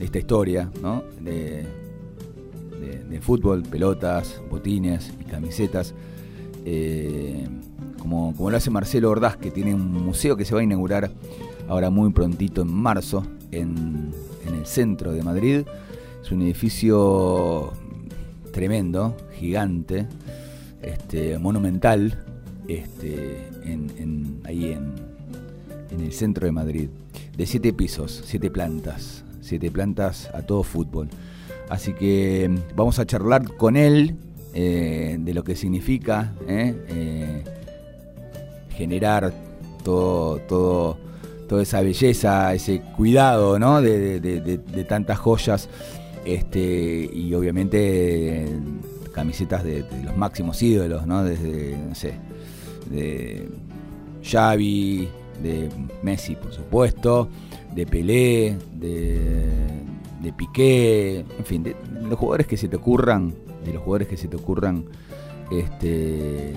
esta 0.00 0.18
historia, 0.18 0.70
¿no? 0.82 1.02
De 1.20 1.66
fútbol, 3.20 3.62
pelotas, 3.62 4.40
botines 4.50 5.12
y 5.20 5.24
camisetas. 5.24 5.94
eh, 6.64 7.46
como, 7.98 8.34
como 8.36 8.50
lo 8.50 8.56
hace 8.56 8.70
Marcelo 8.70 9.10
Ordaz, 9.10 9.36
que 9.36 9.50
tiene 9.50 9.74
un 9.74 9.92
museo 9.92 10.36
que 10.36 10.44
se 10.44 10.54
va 10.54 10.60
a 10.60 10.64
inaugurar 10.64 11.10
ahora 11.68 11.90
muy 11.90 12.10
prontito 12.12 12.62
en 12.62 12.72
marzo 12.72 13.26
en, 13.50 14.12
en 14.46 14.54
el 14.54 14.64
centro 14.66 15.12
de 15.12 15.22
Madrid. 15.22 15.66
Es 16.28 16.32
un 16.32 16.42
edificio 16.42 17.72
tremendo, 18.52 19.16
gigante, 19.40 20.06
este, 20.82 21.38
monumental, 21.38 22.18
este, 22.68 23.48
ahí 24.44 24.72
en, 24.72 24.92
en 25.90 26.00
el 26.02 26.12
centro 26.12 26.44
de 26.44 26.52
Madrid. 26.52 26.90
De 27.34 27.46
siete 27.46 27.72
pisos, 27.72 28.22
siete 28.26 28.50
plantas, 28.50 29.24
siete 29.40 29.70
plantas 29.70 30.28
a 30.34 30.42
todo 30.42 30.62
fútbol. 30.64 31.08
Así 31.70 31.94
que 31.94 32.46
mm, 32.46 32.76
vamos 32.76 32.98
a 32.98 33.06
charlar 33.06 33.54
con 33.56 33.78
él 33.78 34.14
eh, 34.52 35.16
de 35.18 35.32
lo 35.32 35.42
que 35.44 35.56
significa 35.56 36.34
eh, 36.46 36.74
eh, 36.88 37.44
generar 38.76 39.32
todo, 39.82 40.40
todo, 40.40 40.98
toda 41.48 41.62
esa 41.62 41.80
belleza, 41.80 42.52
ese 42.52 42.82
cuidado 42.98 43.58
¿no? 43.58 43.80
de- 43.80 44.20
de 44.20 44.84
tantas 44.84 45.16
joyas. 45.18 45.70
Este, 46.24 47.10
y 47.12 47.32
obviamente 47.34 48.46
camisetas 49.12 49.64
de, 49.64 49.84
los 50.04 50.16
máximos 50.16 50.62
ídolos, 50.62 51.06
¿no? 51.06 51.24
Desde, 51.24 51.76
no 51.76 51.94
sé, 51.94 52.14
de 52.90 53.48
Xavi, 54.22 55.08
de 55.42 55.68
Messi, 56.02 56.36
por 56.36 56.52
supuesto, 56.52 57.28
de 57.74 57.86
Pelé, 57.86 58.56
de, 58.74 59.48
de 60.22 60.32
Piqué, 60.32 61.24
en 61.38 61.44
fin, 61.44 61.62
de, 61.62 61.74
de 61.74 62.08
los 62.08 62.18
jugadores 62.18 62.46
que 62.46 62.56
se 62.56 62.68
te 62.68 62.76
ocurran, 62.76 63.34
de 63.64 63.72
los 63.72 63.82
jugadores 63.82 64.08
que 64.08 64.16
se 64.16 64.28
te 64.28 64.36
ocurran, 64.36 64.84
este, 65.50 66.52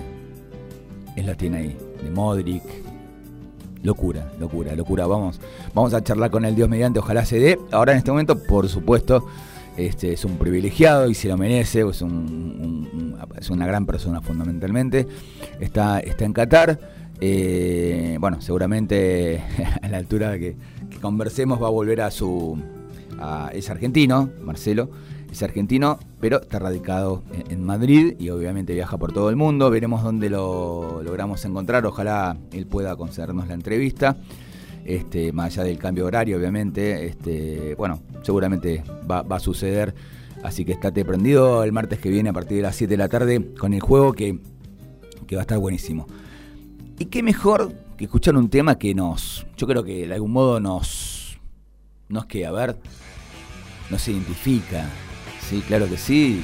él 1.16 1.26
las 1.26 1.36
tiene 1.36 1.58
ahí, 1.58 1.76
de 2.02 2.10
Modric. 2.10 2.62
Locura, 3.82 4.30
locura, 4.38 4.76
locura. 4.76 5.06
Vamos, 5.08 5.40
vamos 5.74 5.92
a 5.92 6.04
charlar 6.04 6.30
con 6.30 6.44
el 6.44 6.54
Dios 6.54 6.68
mediante, 6.68 7.00
ojalá 7.00 7.24
se 7.24 7.40
dé. 7.40 7.58
Ahora 7.72 7.92
en 7.92 7.98
este 7.98 8.12
momento, 8.12 8.40
por 8.40 8.68
supuesto, 8.68 9.26
este 9.76 10.12
es 10.12 10.24
un 10.24 10.36
privilegiado 10.36 11.08
y 11.08 11.14
se 11.14 11.28
lo 11.28 11.36
merece, 11.36 11.80
es, 11.88 12.02
un- 12.02 12.12
un- 12.12 12.88
un- 12.92 13.16
es 13.38 13.50
una 13.50 13.66
gran 13.66 13.86
persona 13.86 14.20
fundamentalmente. 14.20 15.06
Está, 15.60 16.00
está 16.00 16.24
en 16.24 16.32
Qatar. 16.32 16.78
eh, 17.20 18.16
bueno, 18.20 18.40
seguramente 18.40 19.42
a 19.82 19.88
la 19.88 19.98
altura 19.98 20.38
que, 20.38 20.56
que 20.90 20.98
conversemos 20.98 21.62
va 21.62 21.68
a 21.68 21.70
volver 21.70 22.00
a 22.00 22.10
su... 22.10 22.58
es 23.52 23.70
argentino, 23.70 24.28
Marcelo, 24.44 24.90
es 25.30 25.42
argentino, 25.42 25.98
pero 26.20 26.42
está 26.42 26.58
radicado 26.58 27.22
en 27.48 27.64
Madrid 27.64 28.14
y 28.18 28.28
obviamente 28.30 28.74
viaja 28.74 28.98
por 28.98 29.12
todo 29.12 29.30
el 29.30 29.36
mundo. 29.36 29.70
Veremos 29.70 30.02
dónde 30.02 30.28
lo 30.30 31.00
logramos 31.02 31.44
encontrar. 31.44 31.86
Ojalá 31.86 32.36
él 32.52 32.66
pueda 32.66 32.96
concedernos 32.96 33.48
la 33.48 33.54
entrevista. 33.54 34.16
Este, 34.84 35.32
más 35.32 35.52
allá 35.52 35.64
del 35.64 35.78
cambio 35.78 36.06
horario, 36.06 36.36
obviamente. 36.38 37.06
Este, 37.06 37.74
bueno, 37.76 38.02
seguramente 38.22 38.82
va, 39.08 39.20
a 39.28 39.40
suceder. 39.40 39.94
Así 40.42 40.64
que 40.64 40.72
estate 40.72 41.04
prendido 41.04 41.62
el 41.62 41.72
martes 41.72 42.00
que 42.00 42.10
viene 42.10 42.30
a 42.30 42.32
partir 42.32 42.56
de 42.56 42.62
las 42.62 42.76
7 42.76 42.90
de 42.90 42.96
la 42.96 43.08
tarde 43.08 43.54
con 43.58 43.74
el 43.74 43.80
juego 43.80 44.12
que, 44.12 44.38
va 45.32 45.38
a 45.38 45.42
estar 45.42 45.58
buenísimo. 45.58 46.06
¿Y 46.98 47.06
qué 47.06 47.22
mejor 47.22 47.72
que 47.96 48.04
escuchar 48.04 48.36
un 48.36 48.50
tema 48.50 48.76
que 48.76 48.94
nos, 48.94 49.46
yo 49.56 49.66
creo 49.66 49.82
que 49.82 50.06
de 50.06 50.14
algún 50.14 50.32
modo 50.32 50.60
nos, 50.60 51.38
nos 52.08 52.26
que, 52.26 52.44
a 52.44 52.50
ver, 52.50 52.76
nos 53.88 54.06
identifica? 54.08 54.90
Sí, 55.48 55.62
claro 55.66 55.88
que 55.88 55.96
sí. 55.96 56.42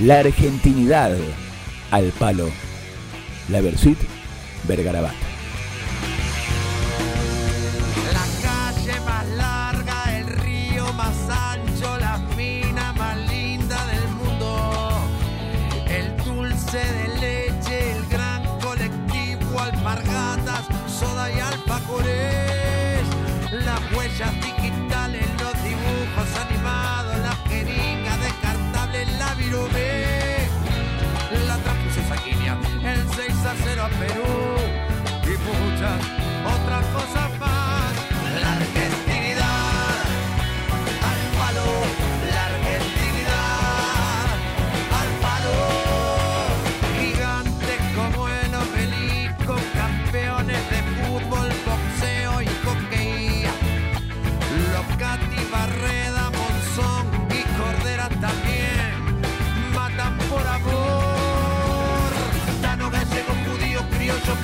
La 0.00 0.20
argentinidad 0.20 1.16
al 1.90 2.10
palo. 2.18 2.48
La 3.50 3.60
Versuit 3.60 3.98
Vergarabat. 4.66 5.33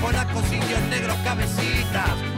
polacos, 0.01 0.53
indios 0.53 0.83
negros, 0.91 1.17
cabecitas. 1.25 2.30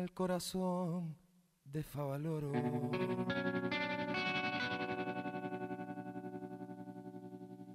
el 0.00 0.12
corazón 0.12 1.16
de 1.64 1.82
Favaloro. 1.82 2.52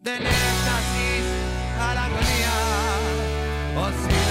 Del 0.02 0.26
éxtasis 0.26 1.26
a 1.80 1.94
la 1.94 2.06
agonía. 2.06 2.56
Oh, 3.78 4.25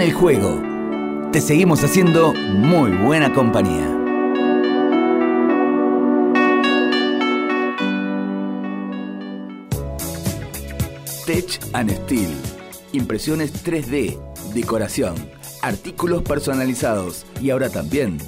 en 0.00 0.06
el 0.06 0.14
juego. 0.14 0.62
Te 1.30 1.40
seguimos 1.40 1.84
haciendo 1.84 2.32
muy 2.32 2.90
buena 2.92 3.32
compañía. 3.34 3.86
Tech 11.26 11.60
and 11.74 11.90
Steel. 11.90 12.30
Impresiones 12.92 13.52
3D, 13.64 14.18
decoración, 14.54 15.14
artículos 15.62 16.22
personalizados 16.22 17.26
y 17.40 17.50
ahora 17.50 17.68
también 17.68 18.18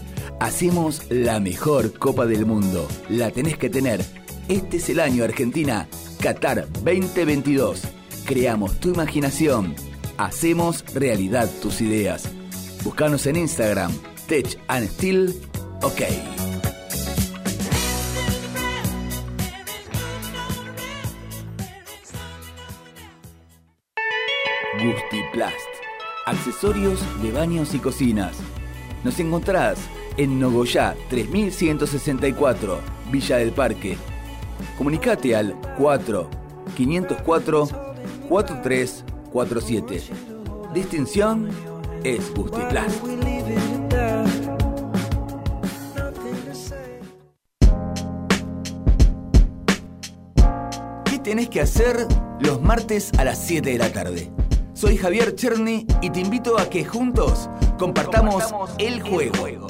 hacemos 0.41 1.03
la 1.09 1.41
mejor 1.41 1.99
Copa 1.99 2.27
del 2.27 2.45
Mundo. 2.45 2.87
La 3.09 3.31
tenés 3.31 3.57
que 3.57 3.71
tener. 3.71 4.05
Este 4.49 4.77
es 4.77 4.91
el 4.91 5.01
año 5.01 5.25
Argentina, 5.25 5.89
Qatar 6.21 6.69
2022. 6.85 7.83
Creamos 8.27 8.79
tu 8.79 8.91
imaginación. 8.91 9.75
Hacemos 10.19 10.85
realidad 10.95 11.49
tus 11.61 11.81
ideas. 11.81 12.31
Búscanos 12.85 13.27
en 13.27 13.37
Instagram, 13.37 13.93
Tech 14.27 14.59
and 14.69 14.89
Steel. 14.89 15.35
OK. 15.83 16.03
Gustiplast. 24.83 25.57
Accesorios 26.27 27.01
de 27.23 27.33
baños 27.33 27.75
y 27.75 27.79
cocinas. 27.79 28.37
Nos 29.05 29.19
encontrás 29.19 29.79
en 30.17 30.39
Nogoyá 30.39 30.95
3164, 31.09 32.79
Villa 33.11 33.37
del 33.39 33.53
Parque. 33.53 33.97
Comunicate 34.77 35.35
al 35.35 35.57
4 35.79 36.31
504 36.77 37.69
4347. 39.33 40.75
Distinción 40.75 41.49
es 42.05 42.33
Gustiplast. 42.35 43.03
¿Qué 51.05 51.19
tenés 51.19 51.49
que 51.49 51.61
hacer 51.61 52.07
los 52.41 52.61
martes 52.61 53.13
a 53.19 53.25
las 53.25 53.39
7 53.39 53.71
de 53.71 53.79
la 53.79 53.93
tarde? 53.93 54.31
Soy 54.75 54.97
Javier 54.97 55.35
Cherny 55.35 55.87
y 56.01 56.11
te 56.11 56.21
invito 56.21 56.59
a 56.59 56.69
que 56.69 56.85
juntos 56.85 57.49
compartamos, 57.79 58.53
el, 58.79 59.01
juego. 59.01 59.69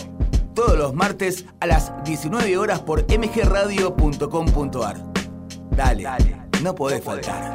Todos 0.54 0.78
los 0.78 0.94
martes 0.94 1.44
a 1.60 1.66
las 1.66 1.92
19 2.04 2.56
horas 2.56 2.80
por 2.80 3.02
mgradio.com.ar. 3.02 5.12
Dale, 5.76 6.02
Dale, 6.02 6.36
no 6.62 6.74
podés 6.74 7.04
faltar. 7.04 7.54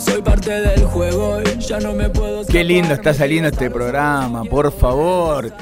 Soy 0.00 0.22
parte 0.22 0.50
del 0.50 0.84
juego 0.86 1.40
y 1.42 1.60
ya 1.60 1.78
no 1.78 1.92
me 1.92 2.08
puedo 2.08 2.44
Qué 2.46 2.64
lindo 2.64 2.94
está 2.94 3.12
saliendo 3.12 3.48
este 3.48 3.70
programa, 3.70 4.44
por 4.44 4.72
favor. 4.72 5.52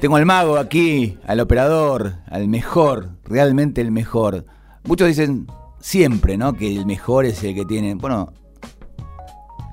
Tengo 0.00 0.16
al 0.16 0.26
mago 0.26 0.56
aquí, 0.56 1.16
al 1.26 1.38
operador, 1.38 2.14
al 2.28 2.48
mejor, 2.48 3.10
realmente 3.24 3.80
el 3.80 3.92
mejor. 3.92 4.44
Muchos 4.82 5.06
dicen 5.06 5.46
siempre, 5.80 6.36
¿no? 6.36 6.54
Que 6.54 6.74
el 6.74 6.86
mejor 6.86 7.24
es 7.24 7.42
el 7.44 7.54
que 7.54 7.64
tiene. 7.64 7.94
Bueno, 7.94 8.32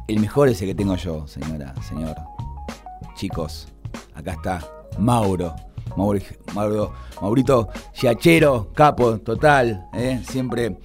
el 0.08 0.20
mejor 0.20 0.50
es 0.50 0.62
el 0.62 0.68
que 0.68 0.76
tengo 0.76 0.96
yo, 0.96 1.26
señora, 1.28 1.74
señor. 1.82 2.16
Chicos, 3.16 3.70
acá 4.14 4.34
está 4.34 4.60
Mauro. 5.00 5.56
Mauro, 5.98 6.20
Mauro 6.54 6.94
Maurito 7.20 7.70
Giachero, 7.94 8.72
capo, 8.76 9.18
total. 9.18 9.88
¿eh? 9.94 10.22
Siempre 10.24 10.78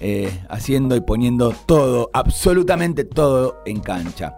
eh, 0.00 0.32
haciendo 0.48 0.96
y 0.96 1.02
poniendo 1.02 1.54
todo, 1.66 2.08
absolutamente 2.14 3.04
todo 3.04 3.60
en 3.66 3.80
cancha. 3.80 4.34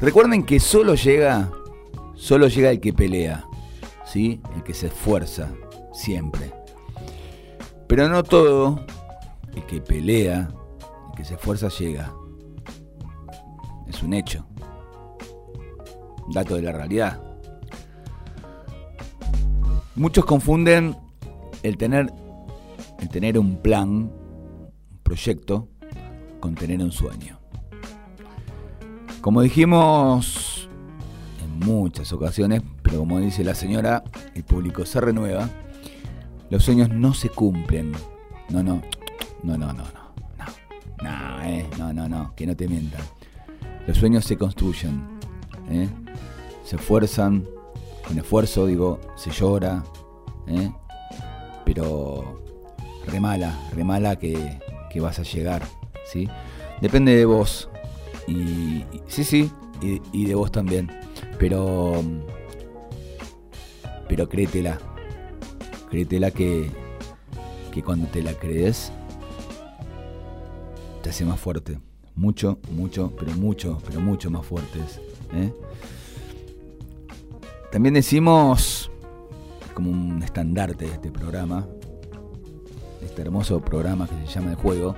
Recuerden 0.00 0.44
que 0.44 0.58
solo 0.58 0.96
llega, 0.96 1.48
solo 2.16 2.48
llega 2.48 2.70
el 2.70 2.80
que 2.80 2.92
pelea, 2.92 3.46
¿sí? 4.04 4.40
El 4.56 4.64
que 4.64 4.74
se 4.74 4.88
esfuerza, 4.88 5.52
siempre. 5.92 6.52
Pero 7.86 8.08
no 8.08 8.24
todo 8.24 8.84
el 9.54 9.64
que 9.66 9.80
pelea, 9.80 10.48
el 11.10 11.16
que 11.16 11.24
se 11.24 11.34
esfuerza 11.34 11.68
llega 11.68 12.12
es 13.86 14.02
un 14.02 14.12
hecho. 14.12 14.44
Dato 16.32 16.56
de 16.56 16.62
la 16.62 16.72
realidad. 16.72 17.22
Muchos 19.94 20.24
confunden 20.24 20.96
el 21.62 21.76
tener, 21.76 22.12
el 22.98 23.08
tener 23.08 23.38
un 23.38 23.56
plan, 23.56 24.10
proyecto, 25.04 25.68
con 26.40 26.56
tener 26.56 26.80
un 26.82 26.90
sueño. 26.90 27.38
Como 29.20 29.40
dijimos 29.42 30.68
en 31.42 31.60
muchas 31.60 32.12
ocasiones, 32.12 32.62
pero 32.82 32.98
como 32.98 33.20
dice 33.20 33.44
la 33.44 33.54
señora, 33.54 34.02
el 34.34 34.42
público 34.42 34.84
se 34.84 35.00
renueva, 35.00 35.48
los 36.50 36.64
sueños 36.64 36.88
no 36.88 37.14
se 37.14 37.28
cumplen. 37.28 37.92
No, 38.50 38.62
no, 38.62 38.82
no, 39.42 39.56
no, 39.56 39.72
no, 39.72 39.84
no. 39.84 40.04
No, 41.02 41.10
no, 41.10 41.42
eh, 41.44 41.66
no, 41.78 41.92
no, 41.92 42.08
no, 42.08 42.34
que 42.34 42.46
no 42.46 42.56
te 42.56 42.66
mientan. 42.66 43.02
Los 43.86 43.98
sueños 43.98 44.24
se 44.24 44.36
construyen, 44.36 45.02
¿eh? 45.70 45.88
se 46.64 46.76
esfuerzan, 46.76 47.46
con 48.06 48.18
esfuerzo, 48.18 48.66
digo, 48.66 49.00
se 49.16 49.30
llora, 49.30 49.84
¿eh? 50.46 50.72
pero 51.64 52.42
remala, 53.06 53.58
remala 53.74 54.16
que, 54.16 54.58
que 54.94 55.00
vas 55.00 55.18
a 55.18 55.24
llegar, 55.24 55.62
¿sí? 56.06 56.28
Depende 56.80 57.14
de 57.14 57.26
vos, 57.26 57.68
y, 58.26 58.84
sí, 59.08 59.24
sí, 59.24 59.50
y, 59.82 60.24
de 60.24 60.34
vos 60.34 60.50
también, 60.50 60.90
pero, 61.38 62.00
pero 64.08 64.28
créetela, 64.28 64.78
créetela 65.90 66.30
que, 66.30 66.70
que 67.72 67.82
cuando 67.82 68.06
te 68.06 68.22
la 68.22 68.32
crees, 68.32 68.90
te 71.02 71.10
hace 71.10 71.26
más 71.26 71.38
fuerte 71.38 71.78
mucho, 72.16 72.58
mucho, 72.70 73.12
pero 73.18 73.32
mucho, 73.32 73.78
pero 73.84 74.00
mucho 74.00 74.30
más 74.30 74.46
fuertes. 74.46 75.00
¿eh? 75.34 75.52
También 77.70 77.94
decimos, 77.94 78.90
como 79.74 79.90
un 79.90 80.22
estandarte 80.22 80.86
de 80.86 80.92
este 80.92 81.10
programa, 81.10 81.66
este 83.04 83.22
hermoso 83.22 83.60
programa 83.60 84.08
que 84.08 84.26
se 84.26 84.32
llama 84.32 84.50
El 84.50 84.56
Juego, 84.56 84.96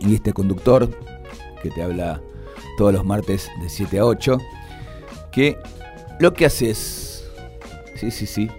y 0.00 0.14
este 0.14 0.32
conductor 0.32 0.90
que 1.62 1.70
te 1.70 1.82
habla 1.82 2.20
todos 2.76 2.92
los 2.92 3.04
martes 3.04 3.50
de 3.60 3.68
7 3.68 3.98
a 3.98 4.04
8, 4.04 4.38
que 5.32 5.58
lo 6.20 6.34
que 6.34 6.46
haces, 6.46 7.24
sí, 7.96 8.10
sí, 8.10 8.26
sí, 8.26 8.50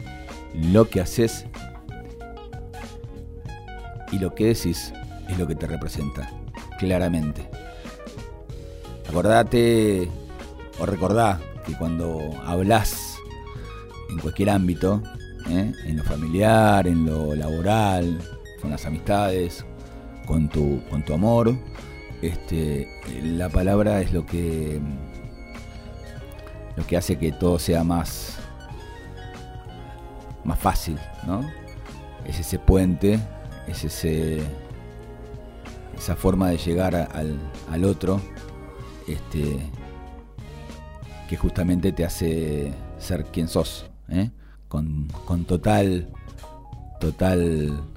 lo 0.54 0.90
que 0.90 1.02
haces 1.02 1.46
y 4.12 4.20
lo 4.20 4.34
que 4.34 4.46
decís 4.46 4.94
es 5.30 5.38
lo 5.38 5.48
que 5.48 5.56
te 5.56 5.68
representa, 5.68 6.32
claramente. 6.80 7.50
Acordate 9.08 10.10
o 10.80 10.86
recordá 10.86 11.40
que 11.66 11.74
cuando 11.74 12.20
hablas 12.46 13.18
en 14.10 14.20
cualquier 14.20 14.50
ámbito, 14.50 15.02
¿eh? 15.50 15.72
en 15.86 15.98
lo 15.98 16.04
familiar, 16.04 16.88
en 16.88 17.06
lo 17.06 17.36
laboral, 17.36 18.20
con 18.66 18.72
las 18.72 18.88
amistades, 18.88 19.64
con 20.26 20.50
tu, 20.50 20.82
con 20.90 21.06
tu 21.06 21.14
amor, 21.14 21.56
este, 22.24 22.90
la 23.22 23.48
palabra 23.48 24.02
es 24.02 24.12
lo 24.12 24.26
que, 24.26 24.82
lo 26.76 26.88
que 26.88 26.98
hace 26.98 27.20
que 27.20 27.32
todo 27.32 27.60
sea 27.60 27.84
más, 27.84 28.40
más 30.44 30.58
fácil, 30.58 30.98
¿no? 31.28 31.48
Es 32.26 32.40
ese 32.40 32.58
puente, 32.58 33.20
es 33.68 33.84
ese, 33.84 34.42
esa 35.96 36.16
forma 36.16 36.50
de 36.50 36.58
llegar 36.58 36.96
al, 36.96 37.38
al 37.72 37.84
otro 37.84 38.20
este, 39.08 39.60
que 41.30 41.38
justamente 41.38 41.92
te 41.92 42.04
hace 42.04 42.74
ser 42.98 43.26
quien 43.26 43.48
sos, 43.48 43.92
¿eh? 44.10 44.32
con, 44.68 45.08
total, 45.46 46.10
total 47.00 47.95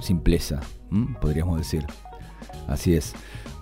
simpleza, 0.00 0.60
podríamos 1.20 1.58
decir. 1.58 1.86
Así 2.68 2.94
es. 2.94 3.14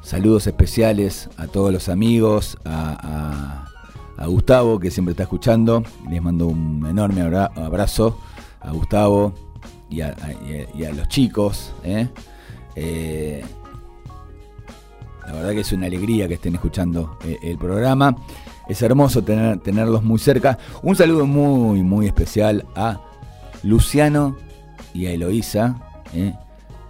Saludos 0.03 0.47
especiales 0.47 1.31
a 1.39 1.47
todos 1.47 1.73
los 1.73 1.89
amigos, 1.89 2.59
a, 2.65 3.71
Gustavo 4.27 4.79
que 4.79 4.91
siempre 4.91 5.13
está 5.13 5.25
escuchando. 5.25 5.83
Les 6.09 6.23
mando 6.23 6.47
un 6.47 6.87
enorme 6.87 7.21
abrazo 7.23 8.19
a 8.61 8.71
Gustavo 8.71 9.35
y 9.91 10.01
a, 10.01 10.15
los 10.95 11.09
chicos. 11.09 11.73
¿eh? 11.85 12.09
Eh, 12.77 13.45
la 15.27 15.33
verdad 15.33 15.51
que 15.51 15.61
es 15.61 15.73
una 15.73 15.87
alegría 15.87 16.29
que 16.29 16.35
estén 16.35 16.55
escuchando 16.55 17.19
eh, 17.25 17.39
el 17.43 17.59
programa. 17.59 18.17
Es 18.69 18.83
hermoso 18.83 19.23
tener, 19.23 19.61
tenerlos 19.61 20.03
muy 20.03 20.19
cerca. 20.19 20.59
Un 20.83 20.97
saludo 20.97 21.27
muy, 21.27 21.83
muy 21.83 22.07
especial 22.07 22.67
a 22.75 23.01
Luciano 23.63 24.37
y 24.93 25.07
a 25.07 25.13
Eloísa, 25.13 25.94
eh, 26.15 26.35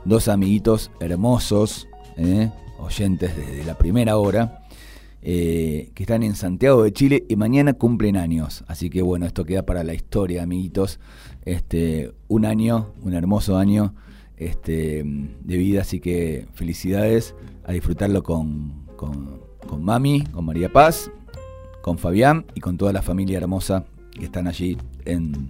dos 0.04 0.28
amiguitos 0.28 0.90
hermosos, 1.00 1.88
eh, 2.16 2.50
oyentes 2.78 3.36
desde 3.36 3.64
la 3.64 3.76
primera 3.76 4.16
hora. 4.16 4.60
eh, 5.26 5.90
que 5.94 6.02
están 6.02 6.22
en 6.22 6.34
Santiago 6.34 6.82
de 6.82 6.92
Chile 6.92 7.24
y 7.30 7.36
mañana 7.36 7.72
cumplen 7.72 8.18
años. 8.18 8.62
Así 8.68 8.90
que 8.90 9.00
bueno, 9.00 9.24
esto 9.24 9.44
queda 9.46 9.64
para 9.64 9.82
la 9.82 9.94
historia, 9.94 10.42
amiguitos. 10.42 11.00
Este, 11.46 12.12
un 12.28 12.44
año, 12.44 12.92
un 13.02 13.14
hermoso 13.14 13.56
año 13.56 13.94
este, 14.36 15.02
de 15.02 15.56
vida, 15.56 15.80
así 15.80 15.98
que 15.98 16.46
felicidades 16.52 17.34
a 17.64 17.72
disfrutarlo 17.72 18.22
con, 18.22 18.84
con, 18.96 19.40
con 19.66 19.82
Mami, 19.82 20.24
con 20.24 20.44
María 20.44 20.70
Paz, 20.70 21.10
con 21.80 21.96
Fabián 21.96 22.44
y 22.54 22.60
con 22.60 22.76
toda 22.76 22.92
la 22.92 23.00
familia 23.00 23.38
hermosa 23.38 23.84
que 24.12 24.26
están 24.26 24.46
allí 24.46 24.76
en, 25.06 25.48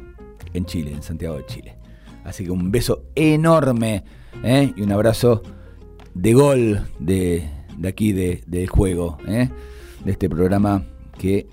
en 0.53 0.65
Chile, 0.67 0.93
en 0.93 1.03
Santiago 1.03 1.37
de 1.37 1.47
Chile. 1.47 1.84
Así 2.25 2.45
que 2.45 2.51
un 2.51 2.73
beso 2.73 3.05
enorme 3.15 4.05
¿eh? 4.43 4.73
y 4.75 4.83
un 4.83 4.93
abrazo 4.93 5.43
de 6.15 6.33
gol 6.33 6.81
de, 6.99 7.49
de 7.77 7.89
aquí 7.89 8.13
de, 8.13 8.43
del 8.47 8.69
juego, 8.69 9.19
¿eh? 9.29 9.51
de 10.05 10.11
este 10.11 10.29
programa 10.29 10.85
que 11.19 11.47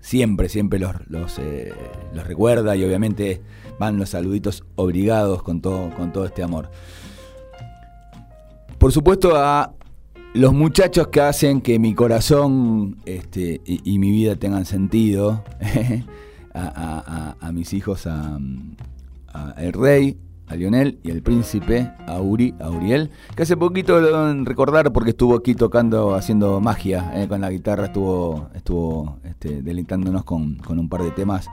siempre, 0.00 0.48
siempre 0.48 0.78
los, 0.78 0.94
eh, 1.38 1.72
los, 2.12 2.26
recuerda 2.26 2.76
y 2.76 2.84
obviamente 2.84 3.40
van 3.78 3.98
los 3.98 4.10
saluditos 4.10 4.64
obligados 4.76 5.42
con 5.42 5.60
todo, 5.60 5.90
con 5.96 6.12
todo 6.12 6.26
este 6.26 6.42
amor. 6.42 6.70
Por 8.78 8.92
supuesto 8.92 9.36
a 9.36 9.74
los 10.34 10.52
muchachos 10.52 11.08
que 11.08 11.20
hacen 11.20 11.60
que 11.60 11.78
mi 11.78 11.94
corazón 11.94 12.98
este, 13.04 13.60
y, 13.64 13.98
mi 13.98 14.10
vida 14.10 14.36
tengan 14.36 14.64
sentido, 14.64 15.44
a, 16.54 17.36
a, 17.40 17.46
a, 17.46 17.52
mis 17.52 17.72
hijos, 17.74 18.06
a, 18.06 18.38
El 19.56 19.72
Rey, 19.72 20.18
a 20.50 20.56
Lionel 20.56 20.98
y 21.04 21.10
el 21.10 21.22
príncipe, 21.22 21.92
a 22.06 22.20
Uri, 22.20 22.54
a 22.60 22.70
Uriel, 22.70 23.10
que 23.36 23.44
hace 23.44 23.56
poquito 23.56 24.00
lo 24.00 24.24
deben 24.24 24.44
recordar 24.44 24.92
porque 24.92 25.10
estuvo 25.10 25.36
aquí 25.36 25.54
tocando, 25.54 26.14
haciendo 26.14 26.60
magia 26.60 27.12
eh, 27.14 27.28
con 27.28 27.40
la 27.40 27.50
guitarra, 27.50 27.86
estuvo, 27.86 28.50
estuvo 28.54 29.20
este, 29.22 29.62
deleitándonos 29.62 30.24
con, 30.24 30.56
con, 30.56 30.78
un 30.78 30.88
par 30.88 31.02
de 31.02 31.12
temas 31.12 31.48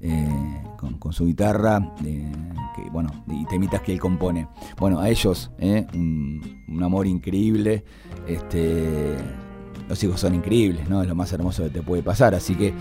eh, 0.00 0.62
con, 0.78 0.94
con, 0.94 1.12
su 1.12 1.26
guitarra, 1.26 1.92
eh, 2.04 2.32
que, 2.74 2.88
bueno, 2.90 3.10
y 3.28 3.44
temitas 3.46 3.82
que 3.82 3.92
él 3.92 4.00
compone. 4.00 4.48
Bueno, 4.78 4.98
a 5.00 5.10
ellos, 5.10 5.50
eh, 5.58 5.86
un, 5.92 6.64
un, 6.68 6.82
amor 6.82 7.06
increíble, 7.06 7.84
este, 8.26 9.16
los 9.88 10.02
hijos 10.04 10.20
son 10.20 10.34
increíbles, 10.34 10.88
¿no? 10.88 11.02
Es 11.02 11.08
lo 11.08 11.14
más 11.14 11.32
hermoso 11.32 11.64
que 11.64 11.70
te 11.70 11.82
puede 11.82 12.02
pasar, 12.02 12.34
así 12.34 12.54
que 12.54 12.72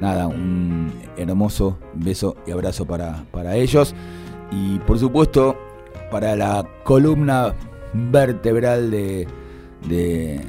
nada, 0.00 0.26
un 0.26 0.92
hermoso 1.16 1.78
beso 1.94 2.36
y 2.46 2.50
abrazo 2.50 2.86
para, 2.86 3.24
para 3.30 3.56
ellos. 3.56 3.94
Y 4.50 4.78
por 4.80 4.98
supuesto, 4.98 5.56
para 6.10 6.36
la 6.36 6.66
columna 6.84 7.54
vertebral 7.92 8.90
de, 8.90 9.26
de, 9.88 10.40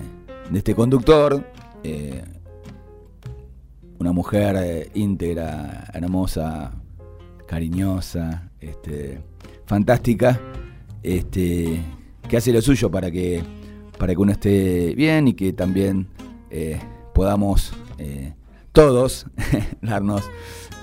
este 0.54 0.74
conductor, 0.74 1.44
eh, 1.84 2.24
una 4.00 4.12
mujer 4.12 4.56
eh, 4.58 4.92
íntegra, 4.94 5.90
hermosa, 5.94 6.72
cariñosa, 7.46 8.50
este, 8.60 9.20
fantástica, 9.66 10.40
este, 11.04 11.82
que 12.28 12.38
hace 12.38 12.54
lo 12.54 12.62
suyo 12.62 12.90
para 12.90 13.12
que, 13.12 13.44
para 13.98 14.14
que 14.14 14.22
uno 14.22 14.32
esté 14.32 14.94
bien 14.96 15.28
y 15.28 15.34
que 15.34 15.54
también 15.54 16.08
eh, 16.50 16.80
podamos 17.14 17.74
todos 18.72 19.26
darnos, 19.82 20.30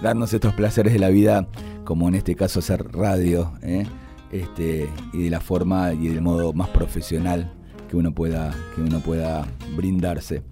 darnos 0.02 0.32
estos 0.32 0.54
placeres 0.54 0.92
de 0.92 0.98
la 0.98 1.08
vida 1.08 1.48
como 1.84 2.08
en 2.08 2.16
este 2.16 2.34
caso 2.34 2.58
hacer 2.58 2.84
radio, 2.92 3.52
¿eh? 3.62 3.86
este, 4.32 4.90
y 5.12 5.22
de 5.22 5.30
la 5.30 5.40
forma 5.40 5.92
y 5.92 6.08
del 6.08 6.20
modo 6.20 6.52
más 6.52 6.68
profesional 6.70 7.52
que 7.88 7.96
uno 7.96 8.12
pueda, 8.12 8.54
que 8.74 8.82
uno 8.82 9.00
pueda 9.00 9.46
brindarse. 9.76 10.42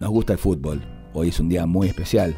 Nos 0.00 0.10
gusta 0.10 0.32
el 0.32 0.38
fútbol, 0.38 0.82
hoy 1.12 1.28
es 1.28 1.40
un 1.40 1.48
día 1.48 1.66
muy 1.66 1.88
especial, 1.88 2.36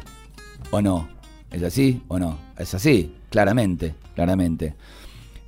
¿o 0.71 0.81
no? 0.81 1.07
¿Es 1.51 1.63
así 1.63 2.01
o 2.07 2.19
no? 2.19 2.37
Es 2.57 2.73
así, 2.73 3.15
claramente, 3.29 3.95
claramente. 4.13 4.75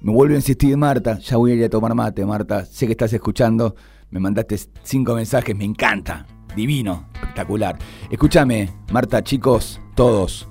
Me 0.02 0.12
vuelve 0.12 0.36
a 0.36 0.38
insistir 0.38 0.78
Marta, 0.78 1.18
ya 1.20 1.38
voy 1.38 1.52
a 1.52 1.56
ir 1.56 1.64
a 1.66 1.70
tomar 1.70 1.94
mate, 1.96 2.26
Marta, 2.26 2.66
sé 2.66 2.86
que 2.86 2.92
estás 2.92 3.12
escuchando, 3.14 3.76
me 4.12 4.20
mandaste 4.20 4.58
cinco 4.84 5.16
mensajes, 5.16 5.56
me 5.56 5.66
encanta, 5.66 6.26
divino, 6.58 7.06
espectacular. 7.14 7.78
Escúchame, 8.10 8.74
Marta, 8.92 9.24
chicos, 9.24 9.80
todos, 9.96 10.50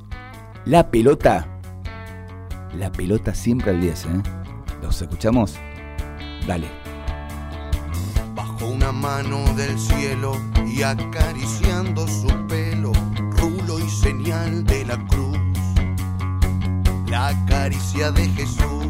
la 0.65 0.91
pelota, 0.91 1.47
la 2.75 2.91
pelota 2.91 3.35
siempre 3.35 3.73
al 3.73 3.81
10, 3.81 4.05
¿eh? 4.07 4.09
¿Los 4.83 5.03
escuchamos? 5.03 5.57
Dale. 6.47 6.69
Bajo 8.35 8.67
una 8.69 8.93
mano 8.93 9.45
del 9.55 9.79
cielo 9.79 10.33
y 10.67 10.83
acariciando 10.83 12.07
su 12.07 12.29
pelo, 12.47 12.93
rulo 13.39 13.79
y 13.79 13.91
señal 13.91 14.65
de 14.65 14.85
la 14.85 14.97
cruz. 15.09 15.39
La 17.09 17.35
caricia 17.47 18.11
de 18.13 18.29
Jesús 18.29 18.87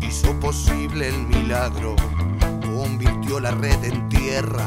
hizo 0.00 0.38
posible 0.40 1.08
el 1.08 1.26
milagro, 1.26 1.96
convirtió 2.62 3.40
la 3.40 3.50
red 3.50 3.84
en 3.84 4.08
tierra, 4.08 4.66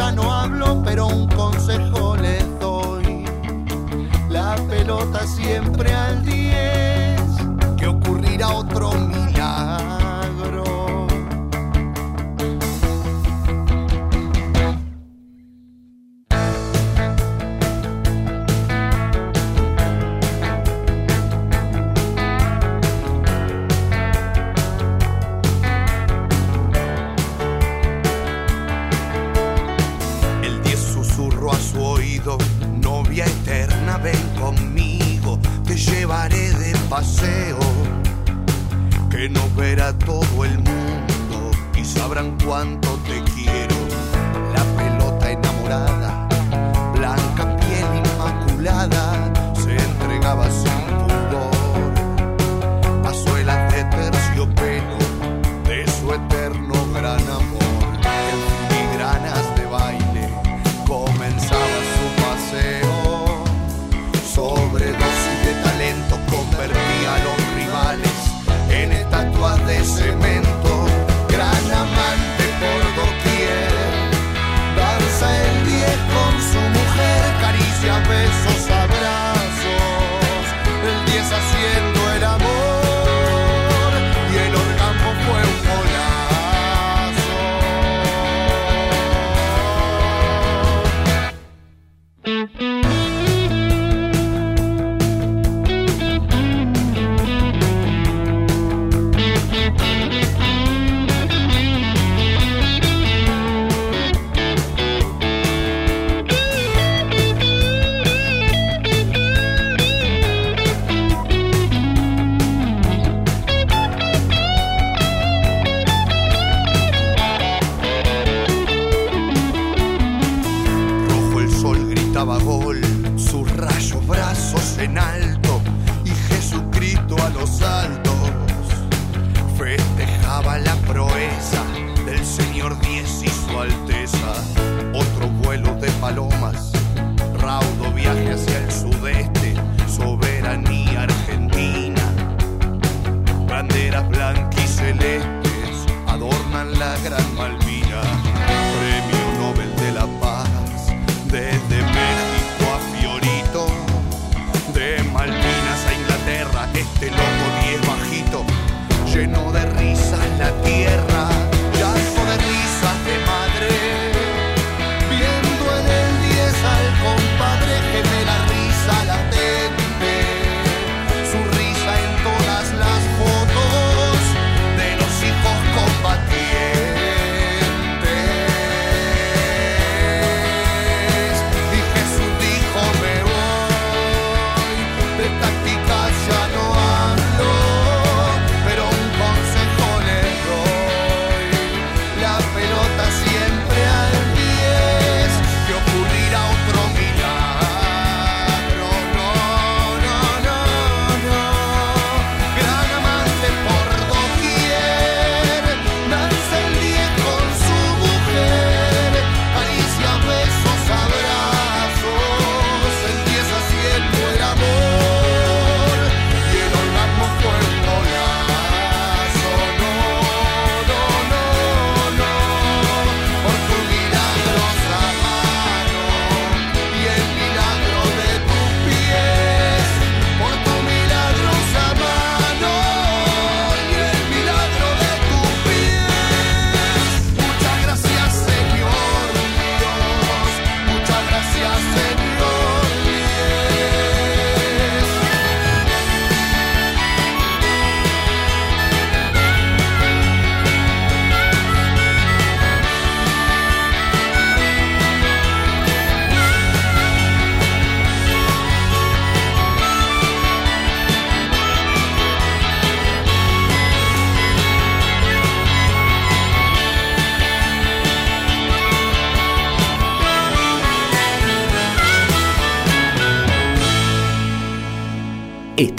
Ya 0.00 0.12
no 0.12 0.32
hablo, 0.32 0.82
pero 0.82 1.08
un 1.08 1.28
consejo 1.28 2.16
les 2.16 2.42
doy. 2.58 3.26
La 4.30 4.56
pelota 4.70 5.26
siempre 5.26 5.92
al 5.92 6.24
10, 6.24 7.20
que 7.76 7.86
ocurrirá 7.86 8.48
otro 8.48 8.92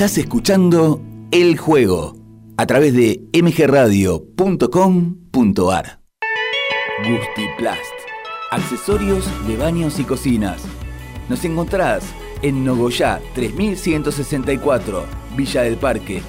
Estás 0.02 0.18
escuchando 0.18 1.00
El 1.30 1.60
Juego 1.60 2.16
a 2.58 2.66
través 2.66 2.96
de 2.96 3.22
mgradio.com.ar. 3.40 6.02
Gustiplast. 7.08 7.94
Accesorios 8.50 9.30
de 9.48 9.58
baños 9.58 10.00
y 10.00 10.04
cocinas. 10.04 10.64
Nos 11.30 11.46
encontrás 11.46 12.04
en 12.42 12.66
Nogoyá 12.66 13.22
3164, 13.36 15.06
Villa 15.38 15.62
del 15.62 15.78
Parque. 15.78 16.24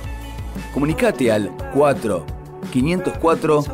Comunicate 0.75 1.33
al 1.33 1.51
4 1.73 2.27
504 2.71 3.65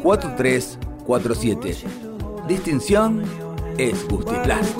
4347. 0.00 1.76
Distinción 2.46 3.24
es 3.78 4.06
Gustiplast. 4.06 4.78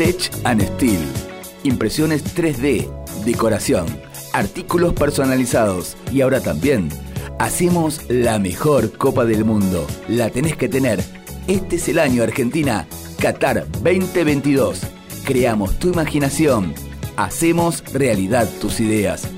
Tech 0.00 0.30
and 0.44 0.62
Steel. 0.62 0.98
Impresiones 1.62 2.24
3D, 2.34 2.88
decoración, 3.26 3.84
artículos 4.32 4.94
personalizados 4.94 5.94
y 6.10 6.22
ahora 6.22 6.40
también 6.40 6.88
hacemos 7.38 8.00
la 8.08 8.38
mejor 8.38 8.96
Copa 8.96 9.26
del 9.26 9.44
Mundo. 9.44 9.86
La 10.08 10.30
tenés 10.30 10.56
que 10.56 10.70
tener. 10.70 11.04
Este 11.48 11.76
es 11.76 11.86
el 11.90 11.98
año 11.98 12.22
Argentina, 12.22 12.86
Qatar 13.18 13.66
2022. 13.82 14.80
Creamos 15.26 15.78
tu 15.78 15.92
imaginación. 15.92 16.72
Hacemos 17.18 17.84
realidad 17.92 18.48
tus 18.58 18.80
ideas. 18.80 19.28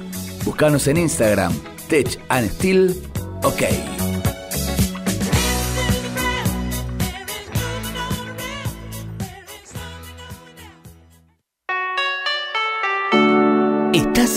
Búscanos 0.44 0.86
en 0.86 0.98
Instagram, 0.98 1.52
Tech 1.88 2.20
and 2.28 2.48
Steel. 2.52 3.02
OK. 3.42 4.01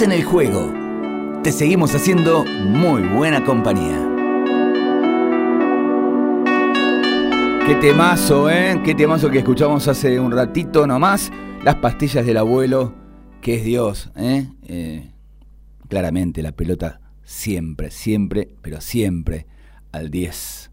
En 0.02 0.12
el 0.12 0.26
juego. 0.26 0.74
Te 1.42 1.54
seguimos 1.54 1.96
haciendo 1.96 2.44
muy 2.44 3.02
buena 3.04 3.46
compañía. 3.46 3.98
Qué 7.66 7.76
temazo, 7.76 8.50
¿eh? 8.50 8.82
Qué 8.84 8.94
temazo 8.94 9.30
que 9.30 9.38
escuchamos 9.38 9.88
hace 9.88 10.20
un 10.20 10.34
ratito 10.34 10.86
nomás. 10.86 11.32
Las 11.64 11.76
pastillas 11.76 12.26
del 12.26 12.36
abuelo, 12.36 12.94
que 13.40 13.56
es 13.56 13.64
Dios, 13.64 14.12
¿eh? 14.18 14.48
Eh, 14.68 15.12
claramente 15.88 16.42
la 16.42 16.52
pelota 16.52 17.00
siempre, 17.24 17.90
siempre, 17.90 18.50
pero 18.62 18.82
siempre 18.82 19.48
al 19.94 20.12
10. 20.12 20.72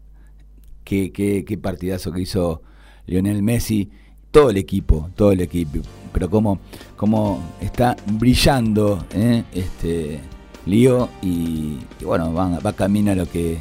Qué, 0.83 1.13
qué, 1.13 1.45
qué 1.45 1.57
partidazo 1.57 2.11
que 2.11 2.21
hizo 2.21 2.61
Lionel 3.05 3.41
Messi. 3.41 3.89
Todo 4.33 4.49
el 4.49 4.57
equipo, 4.57 5.09
todo 5.15 5.31
el 5.31 5.41
equipo. 5.41 5.79
Pero 6.11 6.29
cómo, 6.29 6.59
cómo 6.97 7.39
está 7.61 7.95
brillando 8.05 9.05
¿eh? 9.13 9.43
este 9.53 10.19
Lío 10.65 11.07
y, 11.21 11.77
y 11.99 12.05
bueno, 12.05 12.33
va, 12.33 12.59
va 12.59 12.73
camino 12.73 13.11
a 13.11 13.15
lo 13.15 13.29
que 13.29 13.59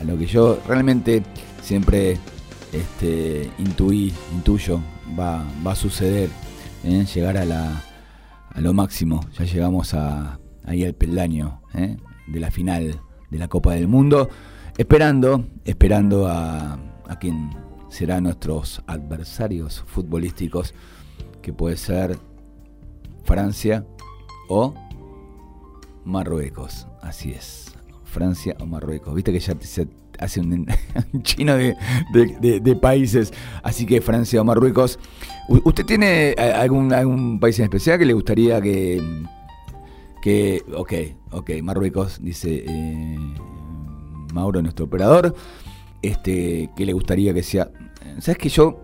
a 0.00 0.04
lo 0.04 0.18
que 0.18 0.26
yo 0.26 0.58
realmente 0.66 1.22
siempre 1.62 2.18
este, 2.72 3.50
intuí, 3.58 4.12
intuyo, 4.34 4.80
va, 5.18 5.44
va 5.64 5.72
a 5.72 5.76
suceder, 5.76 6.28
¿eh? 6.84 7.04
llegar 7.14 7.36
a, 7.36 7.44
la, 7.44 7.84
a 8.52 8.60
lo 8.60 8.72
máximo. 8.72 9.20
Ya 9.38 9.44
llegamos 9.44 9.94
a, 9.94 10.40
ahí 10.64 10.84
al 10.84 10.94
peldaño 10.94 11.60
¿eh? 11.74 11.96
de 12.26 12.40
la 12.40 12.50
final 12.50 13.00
de 13.30 13.38
la 13.38 13.48
Copa 13.48 13.74
del 13.74 13.86
Mundo, 13.86 14.28
esperando, 14.76 15.44
esperando 15.64 16.26
a, 16.26 16.78
a 17.06 17.18
quien 17.20 17.50
será 17.90 18.20
nuestros 18.20 18.82
adversarios 18.86 19.84
futbolísticos, 19.86 20.74
que 21.42 21.52
puede 21.52 21.76
ser 21.76 22.16
Francia 23.24 23.84
o 24.48 24.74
Marruecos. 26.04 26.86
Así 27.02 27.32
es, 27.32 27.74
Francia 28.04 28.56
o 28.60 28.66
Marruecos. 28.66 29.14
Viste 29.14 29.32
que 29.32 29.40
ya 29.40 29.54
se 29.60 29.88
hace 30.18 30.40
un, 30.40 30.66
chino 31.22 31.56
de, 31.56 31.76
de- 32.12 32.76
países, 32.76 33.32
así 33.62 33.86
que 33.86 34.00
Francia 34.00 34.40
o 34.40 34.44
Marruecos. 34.44 34.98
¿Usted 35.48 35.84
tiene 35.84 36.30
eh, 36.30 36.52
algún, 36.54 36.92
algún 36.92 37.40
país 37.40 37.58
en 37.58 37.64
especial 37.64 37.98
que 37.98 38.06
le 38.06 38.12
gustaría 38.12 38.60
que... 38.60 39.02
que 40.22 40.62
ok, 40.74 40.92
ok, 41.32 41.50
Marruecos, 41.62 42.18
dice 42.22 42.64
eh, 42.66 43.18
Mauro, 44.32 44.62
nuestro 44.62 44.84
operador, 44.86 45.34
este, 46.02 46.70
que 46.76 46.84
le 46.84 46.92
gustaría 46.92 47.34
que 47.34 47.42
sea... 47.42 47.70
¿Sabes 48.18 48.38
que 48.38 48.48
yo... 48.48 48.80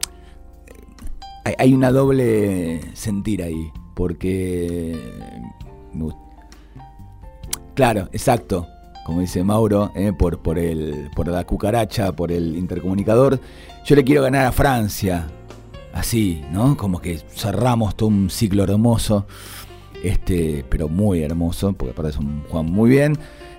Hay, 1.59 1.73
una 1.73 1.93
doble 1.93 2.81
sentir 2.95 3.43
ahí, 3.43 3.71
porque... 3.95 4.99
Claro, 7.75 8.09
exacto. 8.13 8.67
Como 9.05 9.21
dice 9.21 9.45
Mauro, 9.45 9.93
eh, 9.95 10.13
por, 10.13 10.41
por, 10.41 10.59
el, 10.59 11.09
por 11.15 11.29
la 11.29 11.45
cucaracha, 11.45 12.11
por 12.11 12.33
el 12.33 12.57
intercomunicador. 12.57 13.39
Yo 13.85 13.95
le 13.95 14.03
quiero 14.03 14.23
ganar 14.23 14.47
a 14.47 14.53
Francia. 14.53 15.29
Así, 15.93 16.43
¿no? 16.51 16.77
Como 16.77 17.01
que 17.01 17.19
cerramos 17.19 17.97
todo 17.97 18.09
un 18.09 18.29
ciclo 18.29 18.65
hermoso. 18.65 19.27
Este, 20.03 20.65
pero 20.69 20.89
muy 20.89 21.23
hermoso, 21.23 21.73
porque 21.73 21.93
aparte 21.93 22.11
es 22.11 22.17
un 22.17 22.43
Juan 22.49 22.67
muy 22.67 22.91
bien. 22.91 23.17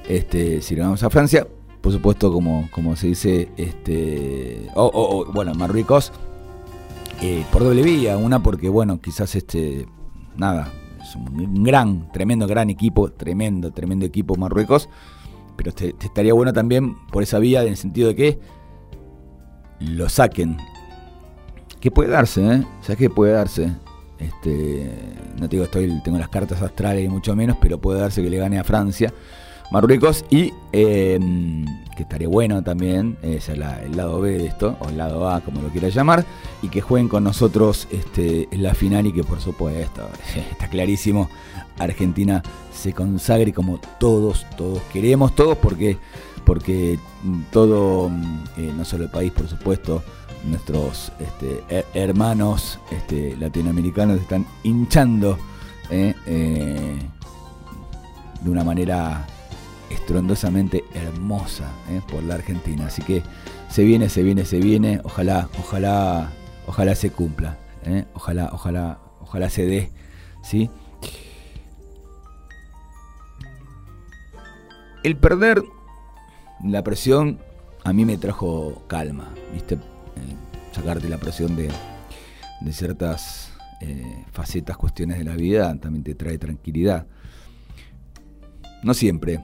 Este, 0.08 0.62
si 0.62 0.76
le 0.76 0.80
ganamos 0.80 1.04
a 1.04 1.10
Francia, 1.10 1.48
por 1.88 1.94
supuesto, 1.94 2.34
como, 2.34 2.68
como 2.72 2.98
se 2.98 3.08
dice, 3.08 3.50
este. 3.56 4.68
O, 4.76 5.26
bueno, 5.32 5.54
Marruecos. 5.54 6.12
Eh, 7.22 7.46
por 7.50 7.64
doble 7.64 7.82
vía, 7.82 8.18
una 8.18 8.44
porque, 8.44 8.68
bueno, 8.68 9.00
quizás 9.00 9.38
este. 9.38 9.88
Nada, 10.36 10.70
es 11.02 11.16
un 11.16 11.64
gran, 11.64 12.12
tremendo, 12.12 12.46
gran 12.46 12.70
equipo, 12.70 13.10
tremendo, 13.14 13.72
tremendo 13.72 14.06
equipo 14.06 14.36
Marruecos. 14.36 14.90
Pero 15.56 15.72
te, 15.72 15.96
estaría 16.02 16.34
bueno 16.34 16.52
también 16.52 16.98
por 17.10 17.24
esa 17.24 17.40
vía, 17.40 17.62
en 17.62 17.70
el 17.70 17.78
sentido 17.78 18.10
de 18.10 18.16
que 18.18 18.40
lo 19.80 20.10
saquen. 20.10 20.58
Que 21.80 21.90
puede 21.90 22.10
darse, 22.10 22.54
¿eh? 22.54 22.64
¿Sabes 22.82 22.98
qué 22.98 23.10
puede 23.10 23.32
darse? 23.32 23.72
Este, 24.20 24.92
no 25.40 25.48
te 25.48 25.56
digo, 25.56 25.64
estoy, 25.64 26.02
tengo 26.04 26.18
las 26.18 26.28
cartas 26.28 26.62
astrales 26.62 27.06
y 27.06 27.08
mucho 27.08 27.34
menos, 27.34 27.56
pero 27.62 27.80
puede 27.80 28.02
darse 28.02 28.22
que 28.22 28.30
le 28.30 28.40
gane 28.40 28.60
a 28.60 28.66
Francia. 28.66 29.14
Marruecos 29.72 30.24
y 30.30 30.54
em, 30.72 31.66
que 31.96 32.04
estaría 32.04 32.28
bueno 32.28 32.64
también, 32.64 33.18
es 33.22 33.50
el, 33.50 33.60
lado 33.60 34.22
B 34.22 34.38
de 34.38 34.46
esto, 34.46 34.78
o 34.80 34.90
el 34.90 34.98
lado 34.98 35.30
A, 35.30 35.42
como 35.42 35.62
lo 35.62 35.70
quieras 35.70 35.94
llamar, 35.94 36.26
y 36.62 36.70
que 36.70 36.80
jueguen 36.80 37.10
con 37.10 37.24
nosotros 37.24 37.88
este, 37.92 38.48
en 38.52 38.64
la 38.64 38.74
final 38.74 39.08
y 39.08 39.14
que 39.14 39.24
por 39.24 39.42
supuesto, 39.42 40.08
está 40.52 40.70
clarísimo, 40.70 41.30
Argentina 41.80 42.42
se 42.74 42.94
consagre 42.94 43.52
como 43.52 43.80
todos, 44.00 44.46
todos 44.56 44.82
queremos, 44.94 45.36
todos 45.36 45.58
porque, 45.58 45.98
porque 46.46 47.00
todo, 47.52 48.10
eh, 48.58 48.72
no 48.76 48.86
solo 48.86 49.06
el 49.06 49.10
país, 49.10 49.32
por 49.32 49.48
supuesto, 49.48 50.04
nuestros 50.46 51.12
este, 51.20 51.64
hermanos 51.94 52.80
este, 52.92 53.36
latinoamericanos 53.38 54.22
están 54.22 54.46
hinchando 54.64 55.38
eh, 55.90 56.14
eh, 56.26 57.00
de 58.42 58.50
una 58.50 58.64
manera 58.64 59.26
estruendosamente 59.90 60.84
hermosa 60.94 61.72
eh, 61.90 62.02
por 62.10 62.24
la 62.24 62.36
Argentina. 62.36 62.88
Así 62.88 63.02
que 63.02 63.24
se 63.70 63.84
viene, 63.84 64.10
se 64.10 64.24
viene, 64.24 64.46
se 64.46 64.60
viene. 64.60 65.02
Ojalá, 65.04 65.50
ojalá, 65.60 66.32
ojalá 66.66 66.96
se 66.96 67.12
cumpla. 67.12 67.58
Eh, 67.86 68.06
ojalá, 68.14 68.50
ojalá, 68.54 69.00
ojalá 69.22 69.50
se 69.50 69.66
dé. 69.66 69.92
¿sí? 70.44 70.70
El 75.04 75.16
perder 75.18 75.64
la 76.64 76.84
presión 76.84 77.40
a 77.84 77.94
mí 77.94 78.04
me 78.04 78.18
trajo 78.18 78.84
calma, 78.88 79.30
¿viste? 79.54 79.76
Eh, 79.76 79.80
sacarte 80.74 81.08
la 81.08 81.18
presión 81.18 81.56
de, 81.56 81.70
de 82.62 82.74
ciertas 82.74 83.52
facetas, 84.32 84.76
cuestiones 84.76 85.20
de 85.20 85.24
la 85.24 85.36
vida, 85.36 85.80
también 85.80 86.04
te 86.04 86.16
trae 86.16 86.40
tranquilidad. 86.40 87.06
No 88.82 88.96
siempre, 88.96 89.40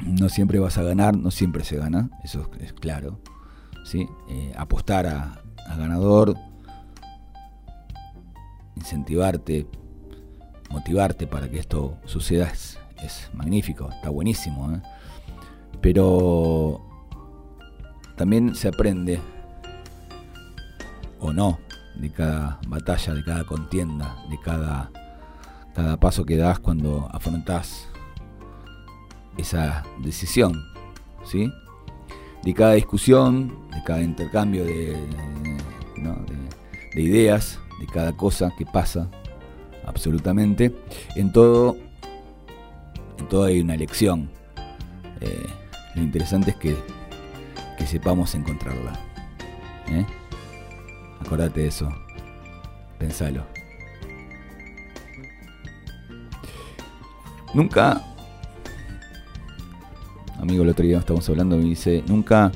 no 0.00 0.28
siempre 0.28 0.58
vas 0.58 0.78
a 0.78 0.82
ganar, 0.82 1.16
no 1.16 1.30
siempre 1.30 1.64
se 1.64 1.76
gana, 1.76 2.10
eso 2.22 2.50
es 2.60 2.72
claro. 2.72 3.20
¿sí? 3.84 4.08
Eh, 4.28 4.52
apostar 4.56 5.06
a, 5.06 5.40
ganador, 5.78 6.36
incentivarte, 8.76 9.66
motivarte 10.70 11.26
para 11.26 11.48
que 11.48 11.58
esto 11.58 11.96
suceda 12.04 12.50
es, 12.50 12.78
magnífico, 13.32 13.88
está 13.90 14.10
buenísimo. 14.10 14.72
¿eh? 14.72 14.82
Pero 15.80 16.80
también 18.16 18.54
se 18.54 18.68
aprende, 18.68 19.20
o 21.18 21.32
no, 21.32 21.58
de 21.96 22.10
cada 22.10 22.60
batalla, 22.66 23.14
de 23.14 23.24
cada 23.24 23.44
contienda, 23.44 24.16
de 24.30 24.38
cada, 24.40 24.90
cada 25.74 25.98
paso 25.98 26.24
que 26.24 26.36
das 26.36 26.58
cuando 26.58 27.08
afrontas 27.10 27.88
esa 29.36 29.84
decisión, 29.98 30.64
¿sí? 31.24 31.52
De 32.42 32.54
cada 32.54 32.74
discusión, 32.74 33.56
de 33.70 33.82
cada 33.84 34.02
intercambio 34.02 34.64
de, 34.64 34.96
de, 36.94 37.02
ideas, 37.02 37.58
de 37.80 37.86
cada 37.86 38.16
cosa 38.16 38.52
que 38.56 38.66
pasa, 38.66 39.08
absolutamente. 39.86 40.74
En 41.16 41.32
todo, 41.32 41.76
en 43.18 43.28
todo 43.28 43.44
hay 43.44 43.60
una 43.60 43.74
elección. 43.74 44.30
Eh, 45.20 45.46
lo 45.94 46.02
interesante 46.02 46.50
es 46.50 46.56
que, 46.56 46.76
que 47.78 47.86
sepamos 47.86 48.34
encontrarla. 48.34 48.92
¿eh? 49.88 50.04
Acordate 51.20 51.62
de 51.62 51.68
eso. 51.68 51.88
Pensalo. 52.98 53.44
Nunca 57.54 58.13
amigo 60.38 60.62
el 60.62 60.70
otro 60.70 60.84
día 60.84 60.98
estamos 60.98 61.28
hablando, 61.28 61.56
me 61.56 61.64
dice, 61.64 62.02
nunca, 62.06 62.52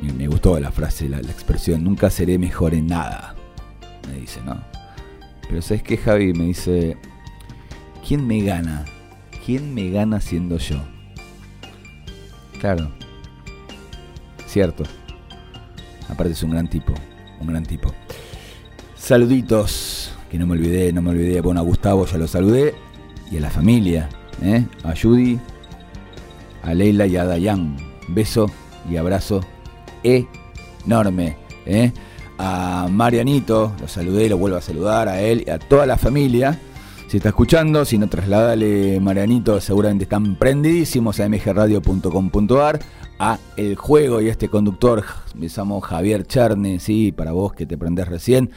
me 0.00 0.26
gustó 0.26 0.58
la 0.58 0.70
frase, 0.70 1.08
la, 1.08 1.18
expresión, 1.18 1.84
nunca 1.84 2.10
seré 2.10 2.38
mejor 2.38 2.74
en 2.74 2.86
nada. 2.86 3.34
Me 4.08 4.20
dice, 4.20 4.40
¿no? 4.44 4.60
Pero 5.48 5.62
¿sabes 5.62 5.82
qué, 5.82 5.96
Javi? 5.96 6.32
Me 6.32 6.44
dice, 6.44 6.96
¿quién 8.06 8.26
me 8.26 8.42
gana? 8.42 8.84
¿Quién 9.44 9.74
me 9.74 9.90
gana 9.90 10.20
siendo 10.20 10.58
yo? 10.58 10.76
Claro, 12.60 12.90
cierto. 14.46 14.84
Aparte 16.08 16.32
es 16.32 16.42
un 16.42 16.50
gran 16.50 16.68
tipo, 16.68 16.92
un 17.40 17.46
gran 17.46 17.64
tipo. 17.64 17.92
Saluditos, 18.96 20.12
que 20.30 20.38
no 20.38 20.46
me 20.46 20.52
olvidé, 20.52 20.92
no 20.92 21.02
me 21.02 21.10
olvidé. 21.10 21.40
Bueno, 21.40 21.60
a 21.60 21.62
Gustavo 21.62 22.06
ya 22.06 22.18
lo 22.18 22.26
saludé. 22.26 22.74
Y 23.30 23.36
a 23.36 23.40
la 23.40 23.50
familia, 23.50 24.08
¿eh? 24.42 24.66
a 24.82 24.92
Judy, 25.00 25.38
a 26.62 26.74
Leila 26.74 27.06
y 27.06 27.16
a 27.16 27.24
Dayan. 27.24 27.76
Beso 28.08 28.50
y 28.90 28.96
abrazo 28.96 29.40
enorme. 30.02 31.36
¿eh? 31.66 31.92
A 32.38 32.88
Marianito, 32.90 33.72
lo 33.80 33.88
saludé, 33.88 34.28
lo 34.28 34.38
vuelvo 34.38 34.56
a 34.56 34.62
saludar, 34.62 35.08
a 35.08 35.20
él 35.20 35.44
y 35.46 35.50
a 35.50 35.58
toda 35.58 35.86
la 35.86 35.96
familia. 35.96 36.58
Si 37.08 37.16
está 37.16 37.30
escuchando, 37.30 37.84
si 37.84 37.98
no, 37.98 38.08
trasládale 38.08 39.00
Marianito, 39.00 39.60
seguramente 39.60 40.04
están 40.04 40.36
prendidísimos 40.36 41.18
a 41.20 41.28
mgradio.com.ar. 41.28 42.80
A 43.22 43.38
El 43.58 43.76
Juego 43.76 44.22
y 44.22 44.28
a 44.28 44.30
este 44.30 44.48
conductor, 44.48 45.04
me 45.34 45.48
llamo 45.48 45.82
Javier 45.82 46.26
Charne, 46.26 46.78
sí, 46.80 47.12
para 47.12 47.32
vos 47.32 47.52
que 47.52 47.66
te 47.66 47.76
prendés 47.76 48.08
recién. 48.08 48.50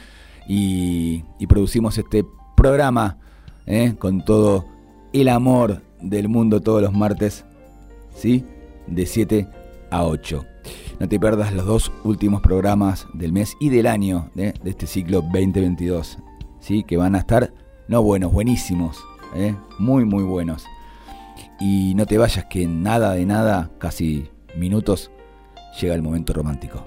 Y, 0.48 1.22
producimos 1.46 1.98
este 1.98 2.24
programa 2.56 3.18
¿eh? 3.66 3.94
con 3.98 4.24
todo 4.24 4.64
el 5.12 5.28
amor 5.28 5.82
del 6.00 6.28
mundo 6.28 6.60
todos 6.60 6.80
los 6.80 6.94
martes 6.94 7.44
¿sí? 8.14 8.44
De 8.86 9.06
7 9.06 9.48
a 9.90 10.04
8. 10.04 10.44
No 11.00 11.08
te 11.08 11.18
pierdas 11.18 11.52
los 11.52 11.66
dos 11.66 11.92
últimos 12.04 12.40
programas 12.40 13.06
del 13.12 13.32
mes 13.32 13.56
y 13.60 13.68
del 13.68 13.86
año 13.86 14.30
¿eh? 14.36 14.54
de 14.62 14.70
este 14.70 14.86
ciclo 14.86 15.20
2022, 15.22 16.18
¿sí? 16.60 16.84
Que 16.84 16.96
van 16.96 17.14
a 17.14 17.18
estar, 17.18 17.52
no 17.88 18.02
buenos, 18.02 18.32
buenísimos, 18.32 19.04
¿eh? 19.34 19.54
muy, 19.78 20.04
muy 20.04 20.22
buenos. 20.22 20.64
Y 21.60 21.94
no 21.94 22.06
te 22.06 22.18
vayas 22.18 22.46
que 22.46 22.66
nada 22.66 23.12
de 23.12 23.26
nada, 23.26 23.70
casi 23.78 24.30
minutos, 24.56 25.10
llega 25.80 25.94
el 25.94 26.02
momento 26.02 26.32
romántico. 26.32 26.86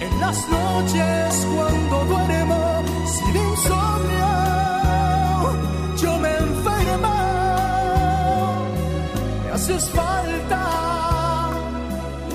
En 0.00 0.20
las 0.20 0.48
noches 0.50 1.46
cuando 1.54 2.04
sin 3.06 3.36
haces 9.54 9.88
falta, 9.90 10.62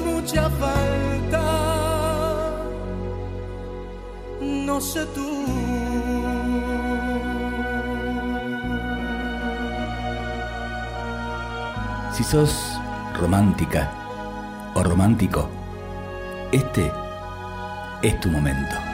mucha 0.06 0.50
falta. 0.62 1.44
No 4.40 4.80
sé 4.80 5.06
tú. 5.08 5.30
Si 12.14 12.24
sos 12.24 12.80
romántica 13.20 13.92
o 14.76 14.84
romántico, 14.84 15.50
este 16.52 16.92
es 18.02 18.20
tu 18.22 18.30
momento. 18.30 18.89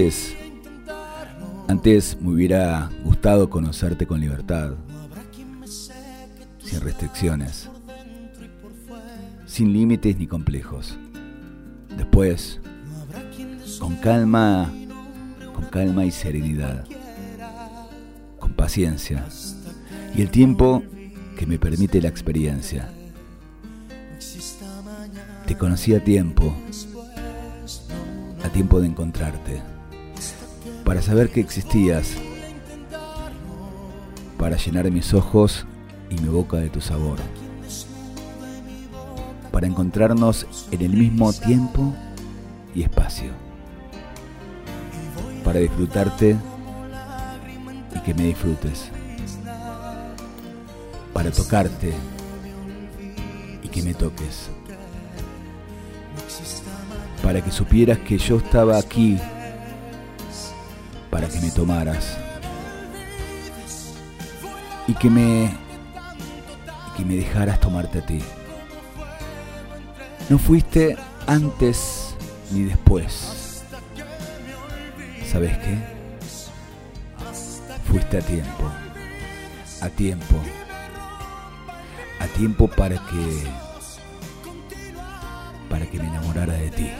Antes, 0.00 0.34
antes 1.68 2.18
me 2.22 2.30
hubiera 2.30 2.90
gustado 3.04 3.50
conocerte 3.50 4.06
con 4.06 4.18
libertad, 4.18 4.72
sin 6.64 6.80
restricciones, 6.80 7.68
sin 9.44 9.74
límites 9.74 10.16
ni 10.16 10.26
complejos. 10.26 10.96
Después, 11.98 12.60
con 13.78 13.94
calma, 13.96 14.72
con 15.54 15.66
calma 15.66 16.06
y 16.06 16.10
serenidad, 16.10 16.86
con 18.38 18.54
paciencia 18.54 19.26
y 20.16 20.22
el 20.22 20.30
tiempo 20.30 20.82
que 21.36 21.44
me 21.44 21.58
permite 21.58 22.00
la 22.00 22.08
experiencia. 22.08 22.88
Te 25.46 25.58
conocí 25.58 25.94
a 25.94 26.02
tiempo, 26.02 26.54
a 28.42 28.48
tiempo 28.48 28.80
de 28.80 28.86
encontrarte, 28.86 29.60
para 30.90 31.02
saber 31.02 31.30
que 31.30 31.38
existías, 31.38 32.16
para 34.36 34.56
llenar 34.56 34.90
mis 34.90 35.14
ojos 35.14 35.64
y 36.10 36.16
mi 36.16 36.28
boca 36.28 36.56
de 36.56 36.68
tu 36.68 36.80
sabor, 36.80 37.20
para 39.52 39.68
encontrarnos 39.68 40.48
en 40.72 40.82
el 40.82 40.90
mismo 40.90 41.32
tiempo 41.32 41.94
y 42.74 42.82
espacio, 42.82 43.30
para 45.44 45.60
disfrutarte 45.60 46.36
y 47.94 48.00
que 48.00 48.12
me 48.12 48.24
disfrutes, 48.24 48.88
para 51.12 51.30
tocarte 51.30 51.94
y 53.62 53.68
que 53.68 53.82
me 53.84 53.94
toques 53.94 54.50
para 57.22 57.44
que 57.44 57.52
supieras 57.52 57.98
que 57.98 58.18
yo 58.18 58.38
estaba 58.38 58.78
aquí, 58.78 59.18
para 61.10 61.28
que 61.28 61.40
me 61.40 61.50
tomaras 61.50 62.16
y 64.86 64.94
que 64.94 65.10
me 65.10 65.52
que 66.96 67.04
me 67.04 67.16
dejaras 67.16 67.60
tomarte 67.60 67.98
a 67.98 68.06
ti. 68.06 68.20
No 70.28 70.38
fuiste 70.38 70.96
antes 71.26 72.14
ni 72.50 72.62
después. 72.64 73.64
¿Sabes 75.24 75.56
qué? 75.58 75.78
Fuiste 77.84 78.18
a 78.18 78.20
tiempo. 78.20 78.70
A 79.80 79.88
tiempo. 79.88 80.36
A 82.18 82.26
tiempo 82.26 82.68
para 82.68 82.96
que 83.06 83.44
para 85.68 85.86
que 85.86 85.98
me 85.98 86.08
enamorara 86.08 86.52
de 86.54 86.70
ti. 86.70 86.90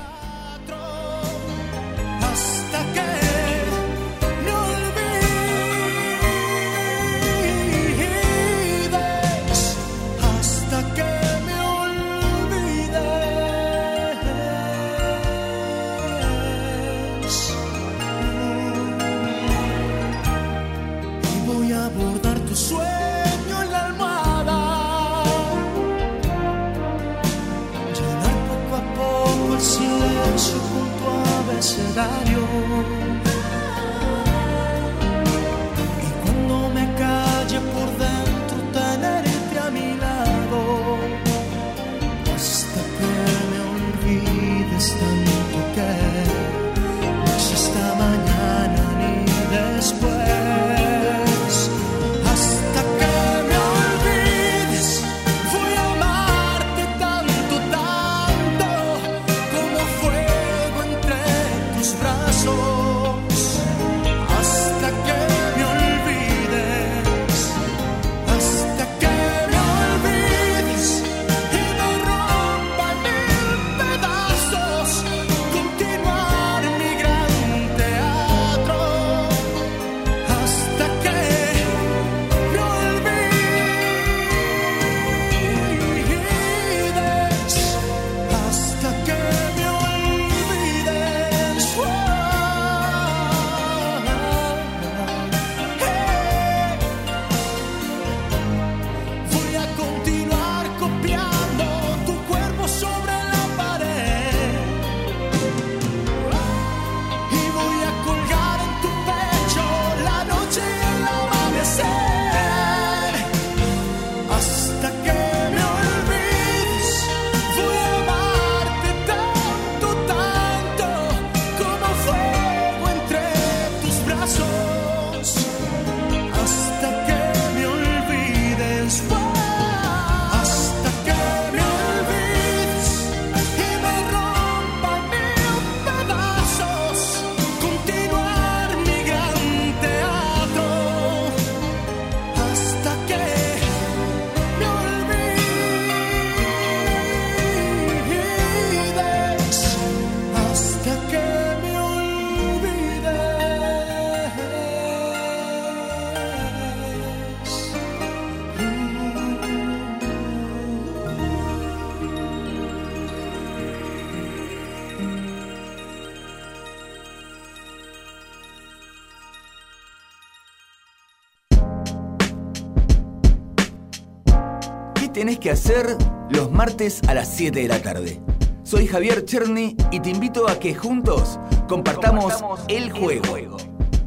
Que 175.40 175.50
hacer 175.50 175.96
los 176.28 176.52
martes 176.52 177.00
a 177.08 177.14
las 177.14 177.28
7 177.28 177.60
de 177.60 177.68
la 177.68 177.80
tarde? 177.82 178.20
Soy 178.62 178.86
Javier 178.86 179.24
Cherny 179.24 179.74
y 179.90 180.00
te 180.00 180.10
invito 180.10 180.48
a 180.48 180.60
que 180.60 180.74
juntos 180.74 181.40
compartamos, 181.66 182.34
el, 182.68 182.92
juego. 182.92 183.56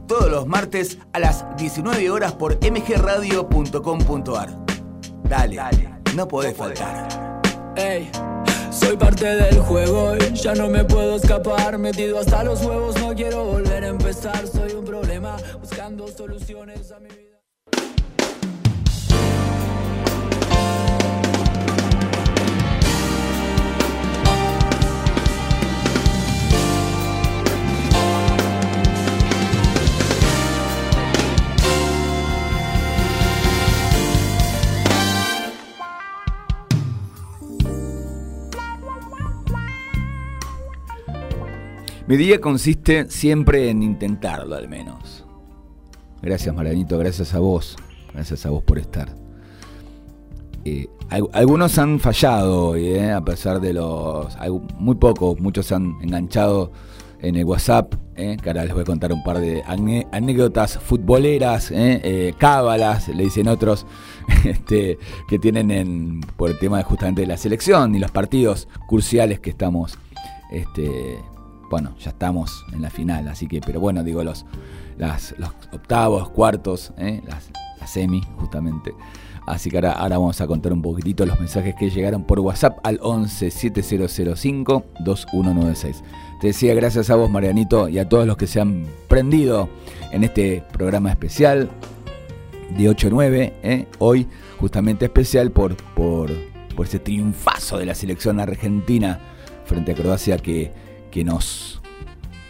Todos 0.08 0.32
los 0.32 0.48
martes 0.48 1.00
a 1.12 1.20
las 1.20 1.44
19 1.58 2.10
horas 2.12 2.34
por 2.34 2.60
mgradio.com.ar. 2.60 4.50
Dale, 5.24 5.90
no 6.16 6.28
podés 6.28 6.56
faltar. 6.56 7.42
Ey, 7.76 8.12
soy 8.70 8.96
parte 8.96 9.26
del 9.26 9.60
juego 9.60 10.16
y 10.16 10.36
ya 10.36 10.54
no 10.54 10.70
me 10.70 10.86
puedo 10.86 11.16
escapar. 11.16 11.80
Metido 11.80 12.20
hasta 12.20 12.44
los 12.44 12.64
huevos, 12.64 12.96
no 13.00 13.16
quiero 13.16 13.44
volver 13.46 13.84
a 13.84 13.88
empezar. 13.88 14.48
Soy 14.48 14.74
un 14.74 14.86
problema 14.86 15.38
buscando 15.60 16.08
soluciones 16.08 16.92
a 16.92 17.00
mi 17.00 17.10
vida. 17.10 17.23
Mi 42.14 42.18
día 42.18 42.40
consiste 42.40 43.10
siempre 43.10 43.72
en 43.72 43.82
intentarlo 43.82 44.56
al 44.56 44.70
menos. 44.70 45.26
Gracias 46.22 46.54
Marianito, 46.54 47.00
gracias 47.00 47.34
a 47.34 47.40
vos. 47.40 47.76
Gracias 48.14 48.46
a 48.46 48.52
vos 48.52 48.62
por 48.62 48.78
estar. 48.78 49.16
Eh, 50.64 50.88
algunos 51.10 51.80
han 51.80 52.00
fallado 52.00 52.76
eh, 52.76 53.12
a 53.12 53.26
pesar 53.26 53.60
de 53.60 53.74
los... 53.74 54.28
Muy 54.78 54.94
pocos, 54.94 55.40
muchos 55.40 55.72
han 55.72 55.96
enganchado 56.04 56.72
en 57.20 57.36
el 57.36 57.46
WhatsApp, 57.46 57.96
eh, 58.16 58.38
que 58.40 58.48
ahora 58.48 58.66
les 58.66 58.74
voy 58.76 58.84
a 58.84 58.86
contar 58.86 59.12
un 59.12 59.24
par 59.24 59.40
de 59.40 59.64
anécdotas 60.12 60.78
futboleras, 60.78 61.74
cábalas, 62.38 63.08
le 63.08 63.24
dicen 63.24 63.48
otros, 63.48 63.88
este, 64.46 65.00
que 65.28 65.40
tienen 65.40 65.72
en, 65.72 66.22
por 66.38 66.52
el 66.52 66.60
tema 66.60 66.78
de 66.78 66.84
justamente 66.84 67.26
la 67.26 67.38
selección 67.38 67.96
y 67.96 67.98
los 67.98 68.12
partidos 68.12 68.68
cruciales 68.88 69.40
que 69.40 69.50
estamos 69.50 69.98
este, 70.52 71.18
bueno, 71.70 71.96
ya 72.00 72.12
estamos 72.12 72.66
en 72.72 72.82
la 72.82 72.90
final, 72.90 73.28
así 73.28 73.48
que, 73.48 73.62
pero 73.62 73.80
bueno, 73.80 74.04
digo, 74.04 74.24
los, 74.24 74.46
los 74.98 75.52
octavos, 75.72 76.30
cuartos, 76.30 76.94
¿eh? 76.98 77.22
las, 77.28 77.50
semi, 77.86 78.22
justamente. 78.38 78.94
Así 79.46 79.70
que 79.70 79.78
ahora, 79.78 80.18
vamos 80.18 80.40
a 80.40 80.48
contar 80.48 80.72
un 80.72 80.82
poquitito 80.82 81.26
los 81.26 81.38
mensajes 81.38 81.76
que 81.76 81.90
llegaron 81.90 82.24
por 82.24 82.40
WhatsApp 82.40 82.80
al 82.84 82.98
11 83.02 83.52
7005 83.52 84.86
2196. 85.04 86.02
Te 86.40 86.48
decía 86.48 86.74
gracias 86.74 87.10
a 87.10 87.16
vos, 87.16 87.30
Marianito, 87.30 87.90
y 87.90 88.00
a 88.00 88.08
todos 88.08 88.26
los 88.26 88.38
que 88.38 88.48
se 88.48 88.62
han 88.62 88.86
prendido 89.10 89.68
en 90.12 90.24
este 90.24 90.64
programa 90.72 91.10
especial 91.10 91.70
de 92.78 92.90
8-9, 92.90 93.54
¿eh? 93.64 93.88
hoy 94.00 94.28
justamente 94.60 95.06
especial 95.06 95.52
por, 95.52 95.76
por, 95.94 96.32
por 96.76 96.86
ese 96.86 97.00
triunfazo 97.00 97.78
de 97.78 97.86
la 97.86 97.96
selección 97.96 98.40
argentina 98.40 99.20
frente 99.66 99.92
a 99.92 99.96
Croacia 99.96 100.38
que 100.38 100.72
que 101.14 101.24
nos, 101.24 101.80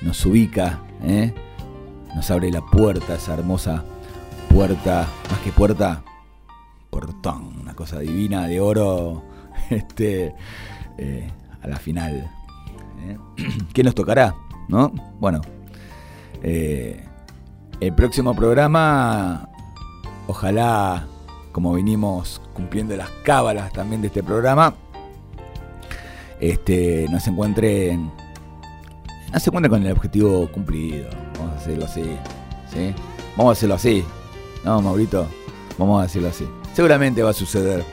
nos 0.01 0.26
ubica, 0.26 0.80
¿eh? 1.03 1.34
nos 2.16 2.32
abre 2.32 2.49
la 2.49 2.61
puerta, 2.61 3.16
esa 3.16 3.34
hermosa 3.34 3.84
puerta, 4.47 5.05
más 5.30 5.39
que 5.41 5.51
puerta, 5.51 6.01
portón, 6.89 7.59
una 7.59 7.74
cosa 7.74 7.99
divina 7.99 8.47
de 8.47 8.61
oro 8.61 9.22
este, 9.70 10.34
eh, 10.97 11.30
a 11.61 11.68
la 11.68 11.76
final. 11.76 12.32
¿eh? 13.05 13.18
¿Qué 13.74 13.84
nos 13.84 13.95
tocará? 13.95 14.34
¿No? 14.70 14.93
Bueno, 15.20 15.41
el 16.41 17.93
próximo 17.97 18.34
programa, 18.34 19.49
ojalá, 20.28 21.05
como 21.51 21.74
vinimos 21.74 22.41
cumpliendo 22.53 22.95
las 22.95 23.09
cábalas 23.26 23.74
también 23.74 24.01
de 24.01 24.07
este 24.07 24.24
programa, 24.24 24.74
este, 26.39 27.07
nos 27.09 27.28
encuentren 27.28 28.23
se 29.40 29.52
cuenta 29.52 29.70
con 29.70 29.84
el 29.84 29.92
objetivo 29.92 30.48
cumplido. 30.52 31.10
Vamos 31.38 31.54
a 31.54 31.58
hacerlo 31.58 31.86
así. 31.86 32.04
¿sí? 32.72 32.94
Vamos 33.36 33.52
a 33.52 33.54
hacerlo 33.54 33.76
así. 33.76 34.04
No, 34.64 34.82
Maurito. 34.82 35.28
Vamos 35.78 36.02
a 36.02 36.06
hacerlo 36.06 36.30
así. 36.30 36.48
Seguramente 36.74 37.24
va 37.24 37.32
a 37.32 37.34
suceder. 37.34 37.84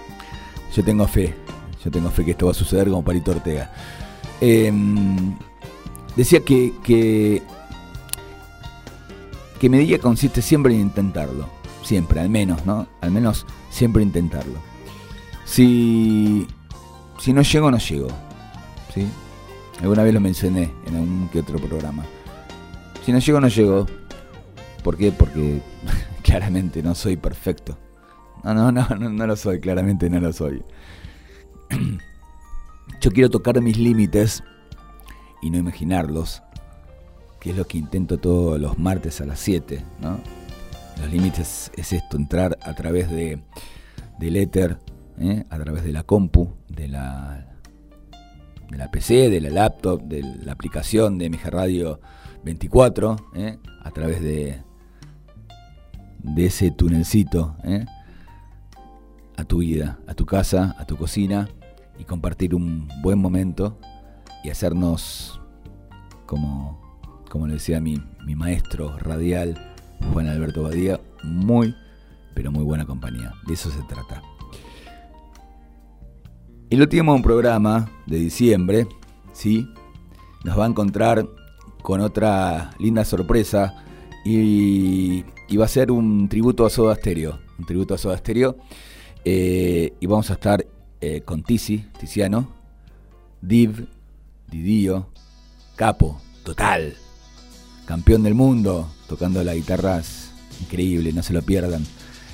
Yo 0.75 0.85
tengo 0.85 1.07
fe. 1.07 1.35
Yo 1.85 1.91
tengo 1.91 2.11
fe 2.11 2.25
que 2.25 2.31
esto 2.33 2.47
va 2.47 2.53
a 2.53 2.55
suceder 2.55 2.89
como 2.89 3.03
Parito 3.03 3.31
Ortega. 3.31 3.73
Em, 4.41 5.35
decía 6.17 6.41
que, 6.41 6.75
que, 6.83 7.43
que 9.59 9.69
medida 9.69 9.99
consiste 9.99 10.43
siempre 10.43 10.75
en 10.75 10.81
intentarlo. 10.81 11.49
Siempre, 11.83 12.21
al 12.21 12.29
menos, 12.29 12.65
¿no? 12.67 12.87
Al 13.01 13.11
menos 13.11 13.47
siempre 13.71 14.03
intentarlo. 14.03 14.59
Si, 15.45 16.47
si 17.19 17.33
no 17.33 17.43
llego, 17.43 17.71
no 17.71 17.79
llego. 17.79 18.09
¿sí? 18.95 19.07
Alguna 19.81 20.03
vez 20.03 20.13
lo 20.13 20.21
mencioné 20.21 20.73
en 20.87 20.97
algún 20.97 21.29
que 21.33 21.41
otro 21.41 21.59
programa. 21.59 22.05
Si 23.05 23.13
no 23.13 23.19
llego, 23.19 23.41
no 23.41 23.49
llego. 23.49 23.87
¿Por 24.83 24.97
qué? 24.97 25.11
Porque 25.11 25.63
claramente 26.23 26.83
no 26.83 26.95
soy 26.95 27.17
perfecto. 27.17 27.79
No, 28.45 28.55
no, 28.55 28.73
no, 28.73 28.87
no, 28.89 29.11
no 29.11 29.27
lo 29.27 29.37
soy, 29.37 29.61
claramente 29.61 30.11
no 30.11 30.21
lo 30.21 30.33
soy. 30.33 30.63
Yo 33.01 33.11
quiero 33.11 33.31
tocar 33.31 33.61
mis 33.63 33.79
límites 33.79 34.43
y 35.41 35.51
no 35.51 35.59
imaginarlos, 35.59 36.43
que 37.41 37.51
es 37.51 37.57
lo 37.57 37.67
que 37.67 37.79
intento 37.79 38.19
todos 38.19 38.61
los 38.61 38.79
martes 38.79 39.21
a 39.21 39.27
las 39.27 39.41
7, 39.41 39.83
¿no? 40.01 40.21
Los 41.01 41.11
límites 41.11 41.71
es 41.77 41.93
esto, 41.95 42.19
entrar 42.19 42.59
a 42.61 42.75
través 42.75 43.11
de, 43.11 43.43
del 44.19 44.37
éter, 44.37 44.79
¿eh? 45.19 45.45
a 45.49 45.59
través 45.59 45.85
de 45.85 45.93
la 45.93 46.03
compu, 46.03 46.53
de 46.69 46.89
la 46.89 47.50
de 48.71 48.79
la 48.79 48.91
PC, 48.91 49.29
de 49.29 49.41
la 49.41 49.51
laptop, 49.51 50.03
de 50.03 50.23
la 50.23 50.53
aplicación 50.53 51.19
de 51.19 51.29
MG 51.29 51.51
Radio 51.51 52.01
24, 52.45 53.17
¿eh? 53.35 53.59
a 53.83 53.91
través 53.91 54.23
de, 54.23 54.63
ese 56.37 56.71
tunelcito, 56.71 57.57
¿eh? 57.65 57.85
a 59.37 59.45
tu 59.45 59.59
vida, 59.59 59.99
a 60.07 60.15
tu 60.15 60.25
casa, 60.25 60.77
a 60.79 60.87
tu 60.87 60.97
cocina 60.97 61.49
y 61.99 62.05
compartir 62.05 62.55
un 62.55 62.89
buen 63.03 63.19
momento 63.19 63.79
y 64.45 64.51
hacernos, 64.51 65.41
como, 66.27 66.81
como 67.29 67.47
le 67.47 67.55
decía 67.55 67.81
mi, 67.81 68.01
mi 68.25 68.35
maestro 68.37 68.97
radial, 68.99 69.59
Juan 70.13 70.29
Alberto 70.29 70.63
Badía, 70.63 71.01
muy, 71.25 71.75
pero 72.35 72.53
muy 72.53 72.65
buena 72.65 72.87
compañía. 72.87 73.35
De 73.47 73.55
eso 73.55 73.71
se 73.71 73.83
trata. 73.83 74.23
El 76.71 76.81
último 76.81 77.21
programa 77.21 77.91
de 78.07 78.19
diciembre, 78.19 78.87
¿sí? 79.33 79.69
Nos 80.45 80.57
va 80.57 80.67
a 80.67 80.69
encontrar 80.69 81.27
con 81.83 82.01
otra 82.01 82.71
linda 82.79 83.05
sorpresa 83.05 83.75
y, 84.25 85.25
va 85.59 85.65
a 85.65 85.69
ser 85.69 85.91
un 85.91 86.29
tributo 86.29 86.65
a 86.65 86.71
Soda 86.71 86.95
Stereo. 86.95 87.41
Un 87.59 87.67
tributo 87.67 87.95
a. 87.95 88.57
Eh, 89.25 89.95
y 89.99 90.07
vamos 90.07 90.31
a 90.31 90.35
estar 90.35 90.65
eh, 91.01 91.23
con 91.23 91.43
Tizi, 91.43 91.87
Tiziano, 91.99 92.49
Div, 93.43 93.89
Didío, 94.49 95.09
Capo, 95.75 96.21
total, 96.45 96.95
campeón 97.85 98.23
del 98.23 98.37
mundo, 98.37 98.89
tocando 99.09 99.43
las 99.43 99.57
guitarras, 99.57 100.33
increíble, 100.61 101.13
no 101.13 101.25
se 101.25 101.33
lo 101.33 101.43
pierdan 101.43 101.85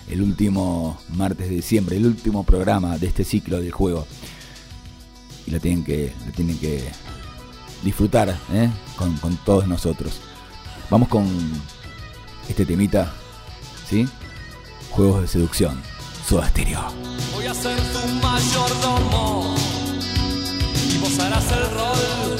el 0.09 0.23
último 0.23 0.99
martes 1.15 1.49
de 1.49 1.57
diciembre, 1.57 1.97
el 1.97 2.07
último 2.07 2.45
programa 2.45 2.99
de 2.99 3.07
este 3.09 3.25
ciclo 3.25 3.61
del 3.61 3.73
juego. 3.73 4.07
Y 5.47 5.51
lo 5.51 5.61
tienen 5.61 5.85
que, 5.85 6.13
lo 6.27 6.33
tienen 6.33 6.59
que 6.59 6.83
disfrutar 7.83 8.37
¿eh? 8.53 8.71
con, 8.97 9.37
todos 9.45 9.67
nosotros. 9.67 10.21
Vamos 10.91 11.09
con 11.09 11.27
este 12.49 12.65
temita, 12.65 13.13
¿sí? 13.89 14.09
Juegos 14.91 15.23
de 15.23 15.29
seducción, 15.29 15.81
Soda 16.27 16.49
Stereo. 16.49 16.81
Voy 17.35 17.47
a 17.47 17.55
ser 17.55 17.77
tu 17.77 18.09
mayordomo 18.27 19.55
y 20.93 20.99
vos 20.99 21.19
harás 21.19 21.51
el 21.53 21.71
rol 21.71 22.37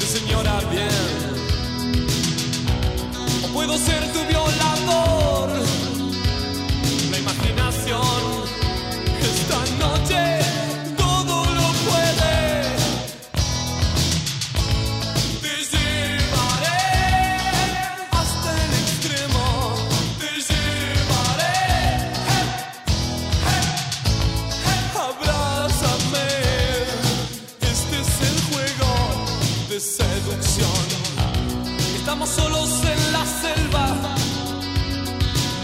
de 0.00 0.06
señora 0.06 0.60
bien. 0.70 0.88
Puedo 3.52 3.78
ser 3.78 4.13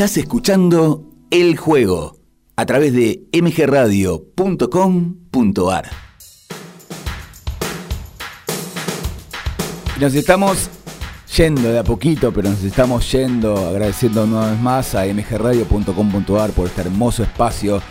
Estás 0.00 0.16
escuchando 0.16 1.04
El 1.30 1.58
Juego 1.58 2.16
a 2.56 2.64
través 2.64 2.94
de 2.94 3.28
mgradio.com.ar. 3.34 4.30
Nos 10.00 10.14
estamos 10.14 10.70
yendo 11.36 11.70
de 11.70 11.80
a 11.80 11.84
poquito, 11.84 12.32
pero 12.32 12.48
nos 12.48 12.64
estamos 12.64 13.12
yendo 13.12 13.54
agradeciendo 13.54 14.24
una 14.24 14.52
vez 14.52 14.58
más 14.58 14.94
a 14.94 15.04
mgradio.com.ar 15.04 16.52
por 16.52 16.68
este 16.68 16.80
hermoso 16.80 17.22
espacio. 17.22 17.82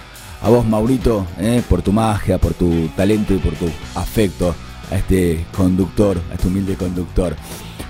A 0.42 0.50
vos, 0.50 0.66
Maurito, 0.66 1.28
eh, 1.38 1.62
por 1.70 1.84
tu 1.84 1.92
magia, 1.92 2.40
por 2.40 2.56
tu 2.56 2.88
talento 2.96 3.36
y 3.36 3.38
por 3.38 3.54
tu 3.54 3.68
afecto 3.94 4.56
a 4.90 4.96
este 4.96 5.46
conductor, 5.56 6.20
a 6.32 6.34
este 6.34 6.48
humilde 6.48 6.74
conductor. 6.74 7.36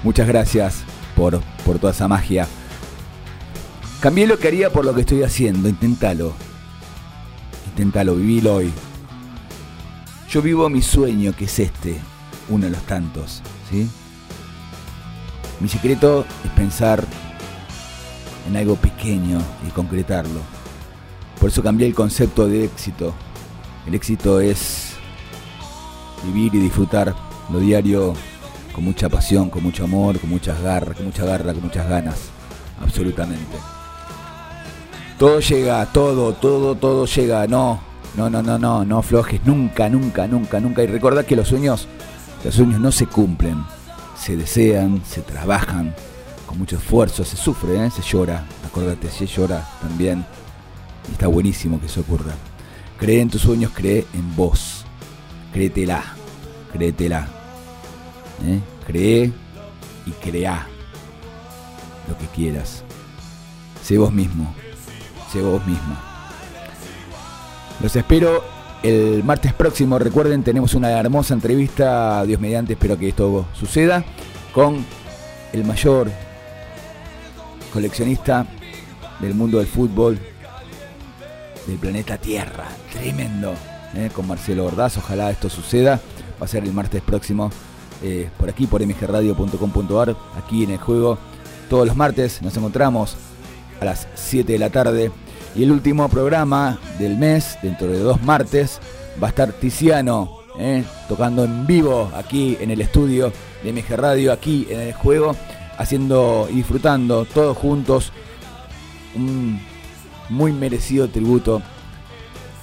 Muchas 0.03 0.28
gracias 0.28 0.84
por, 1.15 1.39
por 1.65 1.80
toda 1.80 1.93
esa 1.93 2.09
magia. 2.09 2.49
Cambié 4.00 4.28
lo 4.28 4.39
que 4.39 4.47
haría 4.47 4.70
por 4.72 4.86
lo 4.86 4.95
que 4.95 5.02
estoy 5.02 5.24
haciendo, 5.24 5.68
inténtalo. 5.68 6.32
Inténtalo, 7.68 8.16
vivilo 8.16 8.56
hoy. 8.56 8.72
Yo 10.30 10.41
vivo 10.41 10.70
mi 10.70 10.82
sueño, 10.82 11.34
que 11.36 11.45
es 11.45 11.60
este, 11.60 12.00
uno 12.47 12.66
de 12.66 12.72
los 12.72 12.82
tantos. 12.84 13.41
Mi 15.60 15.68
secreto 15.68 16.26
es 16.45 16.52
pensar 16.52 17.04
en 18.47 18.56
algo 18.56 18.78
pequeño 18.78 19.41
y 19.68 19.72
concretarlo. 19.72 20.39
Por 21.38 21.50
eso 21.50 21.62
cambié 21.62 21.86
el 21.86 21.93
concepto 21.93 22.47
de 22.47 22.64
éxito. 22.64 23.14
El 23.86 23.95
éxito 23.95 24.39
es 24.39 24.93
vivir 26.24 26.56
y 26.56 26.60
disfrutar 26.60 27.14
lo 27.52 27.60
diario 27.60 28.14
con 28.72 28.86
mucha 28.86 29.10
pasión, 29.10 29.50
con 29.50 29.62
mucho 29.62 29.84
amor, 29.84 30.20
con 30.20 30.30
muchas 30.30 30.62
garras, 30.62 30.95
con 30.95 31.08
mucha 31.08 31.26
garra, 31.26 31.54
con 31.54 31.64
muchas 31.64 31.89
ganas. 31.89 32.30
Absolutamente. 32.82 33.58
Todo 35.20 35.41
llega, 35.41 35.86
todo, 35.88 36.32
todo, 36.32 36.76
todo 36.76 37.05
llega. 37.05 37.45
No, 37.45 37.82
no, 38.15 38.30
no, 38.30 38.41
no, 38.41 38.57
no, 38.57 38.86
no 38.86 38.99
aflojes. 38.99 39.45
Nunca, 39.45 39.89
nunca, 39.89 40.26
nunca, 40.30 40.61
nunca. 40.61 40.82
Y 40.82 40.88
recordad 40.88 41.26
que 41.26 41.36
los 41.36 41.49
sueños, 41.49 41.89
los 42.41 42.55
sueños 42.55 42.80
no 42.80 42.89
se 42.89 43.05
cumplen. 43.05 43.61
Se 44.17 44.38
desean, 44.38 45.01
se 45.05 45.22
trabajan 45.22 45.93
con 46.45 46.57
mucho 46.57 46.78
esfuerzo, 46.78 47.26
se 47.26 47.36
sufre, 47.36 47.86
¿eh? 47.86 47.91
se 47.91 48.01
llora. 48.01 48.45
Acordate, 48.65 49.09
se 49.09 49.28
llora 49.28 49.70
también. 49.82 50.26
Está 51.11 51.28
buenísimo 51.28 51.82
que 51.82 51.88
eso 51.88 51.99
ocurra. 51.99 52.34
Cree 52.97 53.20
en 53.20 53.30
tus 53.30 53.41
sueños, 53.41 53.74
cree 53.76 54.05
en 54.13 54.36
vos. 54.38 54.86
Créetela, 55.51 56.01
créetela. 56.72 57.28
¿eh? 58.45 58.61
Cree 58.88 59.34
y 60.05 60.11
crea 60.11 60.65
lo 62.07 62.17
que 62.17 62.26
quieras. 62.28 62.86
Sé 63.84 63.97
vos 63.97 64.13
mismo, 64.13 64.53
vos 65.36 65.66
misma. 65.66 66.02
Los 67.82 67.96
espero 67.96 68.44
el 68.84 69.24
martes 69.24 69.54
próximo. 69.54 70.00
Recuerden, 70.00 70.44
tenemos 70.44 70.74
una 70.74 70.92
hermosa 70.92 71.34
entrevista, 71.34 72.24
Dios 72.26 72.40
mediante, 72.40 72.74
espero 72.74 72.98
que 72.98 73.10
esto 73.10 73.46
suceda, 73.54 74.04
con 74.54 74.86
el 75.54 75.64
mayor 75.64 76.12
coleccionista 77.72 78.46
del 79.20 79.36
mundo 79.36 79.60
del 79.60 79.68
fútbol 79.68 80.20
del 81.68 81.78
planeta 81.78 82.18
Tierra. 82.18 82.66
Tremendo. 82.92 83.54
¿eh? 83.96 84.10
Con 84.14 84.28
Marcelo 84.28 84.66
Ordaz, 84.66 84.98
ojalá 84.98 85.30
esto 85.30 85.50
suceda. 85.50 86.00
Va 86.42 86.46
a 86.46 86.48
ser 86.48 86.64
el 86.64 86.74
martes 86.74 87.02
próximo 87.02 87.52
eh, 88.02 88.30
por 88.38 88.50
aquí, 88.50 88.66
por 88.66 88.86
mgradio.com.ar, 88.86 90.16
aquí 90.38 90.64
en 90.64 90.72
el 90.72 90.78
juego. 90.78 91.18
Todos 91.70 91.86
los 91.86 91.96
martes 91.96 92.42
nos 92.42 92.56
encontramos 92.58 93.16
a 93.80 93.86
las 93.86 94.08
7 94.16 94.54
de 94.54 94.60
la 94.60 94.70
tarde. 94.70 95.12
Y 95.56 95.64
el 95.64 95.72
último 95.72 96.08
programa 96.10 96.80
del 97.00 97.18
mes, 97.18 97.58
dentro 97.62 97.88
de 97.88 98.00
dos 98.00 98.22
martes, 98.22 98.80
va 99.22 99.28
a 99.28 99.30
estar 99.30 99.52
Tiziano 99.54 100.40
¿eh? 100.60 100.84
tocando 101.08 101.44
en 101.44 101.66
vivo 101.66 102.12
aquí 102.16 102.58
en 102.60 102.72
el 102.72 102.82
estudio 102.82 103.32
de 103.64 103.74
MG 103.74 103.96
Radio, 103.96 104.32
aquí 104.32 104.68
en 104.70 104.80
el 104.82 104.94
juego, 104.94 105.36
haciendo 105.78 106.48
y 106.52 106.56
disfrutando 106.56 107.26
todos 107.26 107.58
juntos 107.58 108.12
un 109.16 109.60
muy 110.30 110.52
merecido 110.52 111.10
tributo 111.10 111.62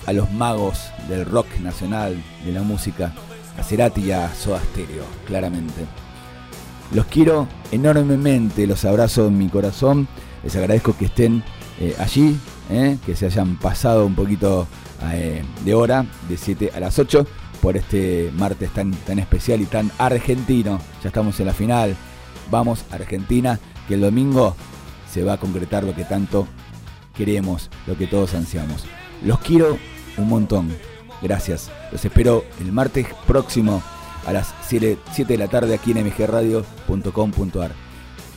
a 0.06 0.12
los 0.12 0.30
magos 0.30 0.90
del 1.08 1.24
rock 1.24 1.46
nacional, 1.60 2.22
de 2.44 2.52
la 2.52 2.62
música, 2.62 3.12
a 3.58 3.62
Cerati 3.62 4.02
y 4.02 4.12
a 4.12 4.32
Soda 4.34 4.60
Stereo, 4.60 5.04
claramente. 5.26 5.84
Los 6.92 7.06
quiero 7.06 7.48
enormemente, 7.72 8.66
los 8.66 8.84
abrazo 8.84 9.26
en 9.26 9.38
mi 9.38 9.48
corazón, 9.48 10.06
les 10.46 10.54
agradezco 10.54 10.96
que 10.96 11.06
estén 11.06 11.42
eh, 11.80 11.96
allí, 11.98 12.38
eh, 12.70 12.98
que 13.04 13.16
se 13.16 13.26
hayan 13.26 13.56
pasado 13.56 14.06
un 14.06 14.14
poquito 14.14 14.68
eh, 15.12 15.42
de 15.64 15.74
hora, 15.74 16.06
de 16.28 16.36
7 16.36 16.70
a 16.72 16.78
las 16.78 17.00
8, 17.00 17.26
por 17.60 17.76
este 17.76 18.30
martes 18.32 18.70
tan, 18.70 18.92
tan 18.92 19.18
especial 19.18 19.60
y 19.60 19.64
tan 19.64 19.90
argentino. 19.98 20.78
Ya 21.02 21.08
estamos 21.08 21.40
en 21.40 21.46
la 21.46 21.52
final, 21.52 21.96
vamos 22.48 22.84
Argentina, 22.92 23.58
que 23.88 23.94
el 23.94 24.02
domingo 24.02 24.54
se 25.12 25.24
va 25.24 25.32
a 25.32 25.40
concretar 25.40 25.82
lo 25.82 25.96
que 25.96 26.04
tanto 26.04 26.46
queremos, 27.16 27.68
lo 27.88 27.96
que 27.96 28.06
todos 28.06 28.34
ansiamos. 28.34 28.84
Los 29.24 29.40
quiero 29.40 29.78
un 30.16 30.28
montón. 30.28 30.68
Gracias. 31.22 31.72
Los 31.90 32.04
espero 32.04 32.44
el 32.60 32.70
martes 32.70 33.08
próximo 33.26 33.82
a 34.24 34.32
las 34.32 34.54
7, 34.68 34.96
7 35.10 35.32
de 35.32 35.38
la 35.38 35.48
tarde 35.48 35.74
aquí 35.74 35.90
en 35.90 36.06
mgradio.com.ar. 36.06 37.72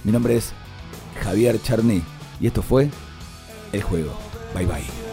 Mi 0.03 0.11
nombre 0.11 0.37
es 0.37 0.53
Javier 1.23 1.61
Charny 1.61 2.01
y 2.39 2.47
esto 2.47 2.61
fue 2.61 2.89
El 3.71 3.83
Juego. 3.83 4.13
Bye 4.53 4.65
bye. 4.65 5.08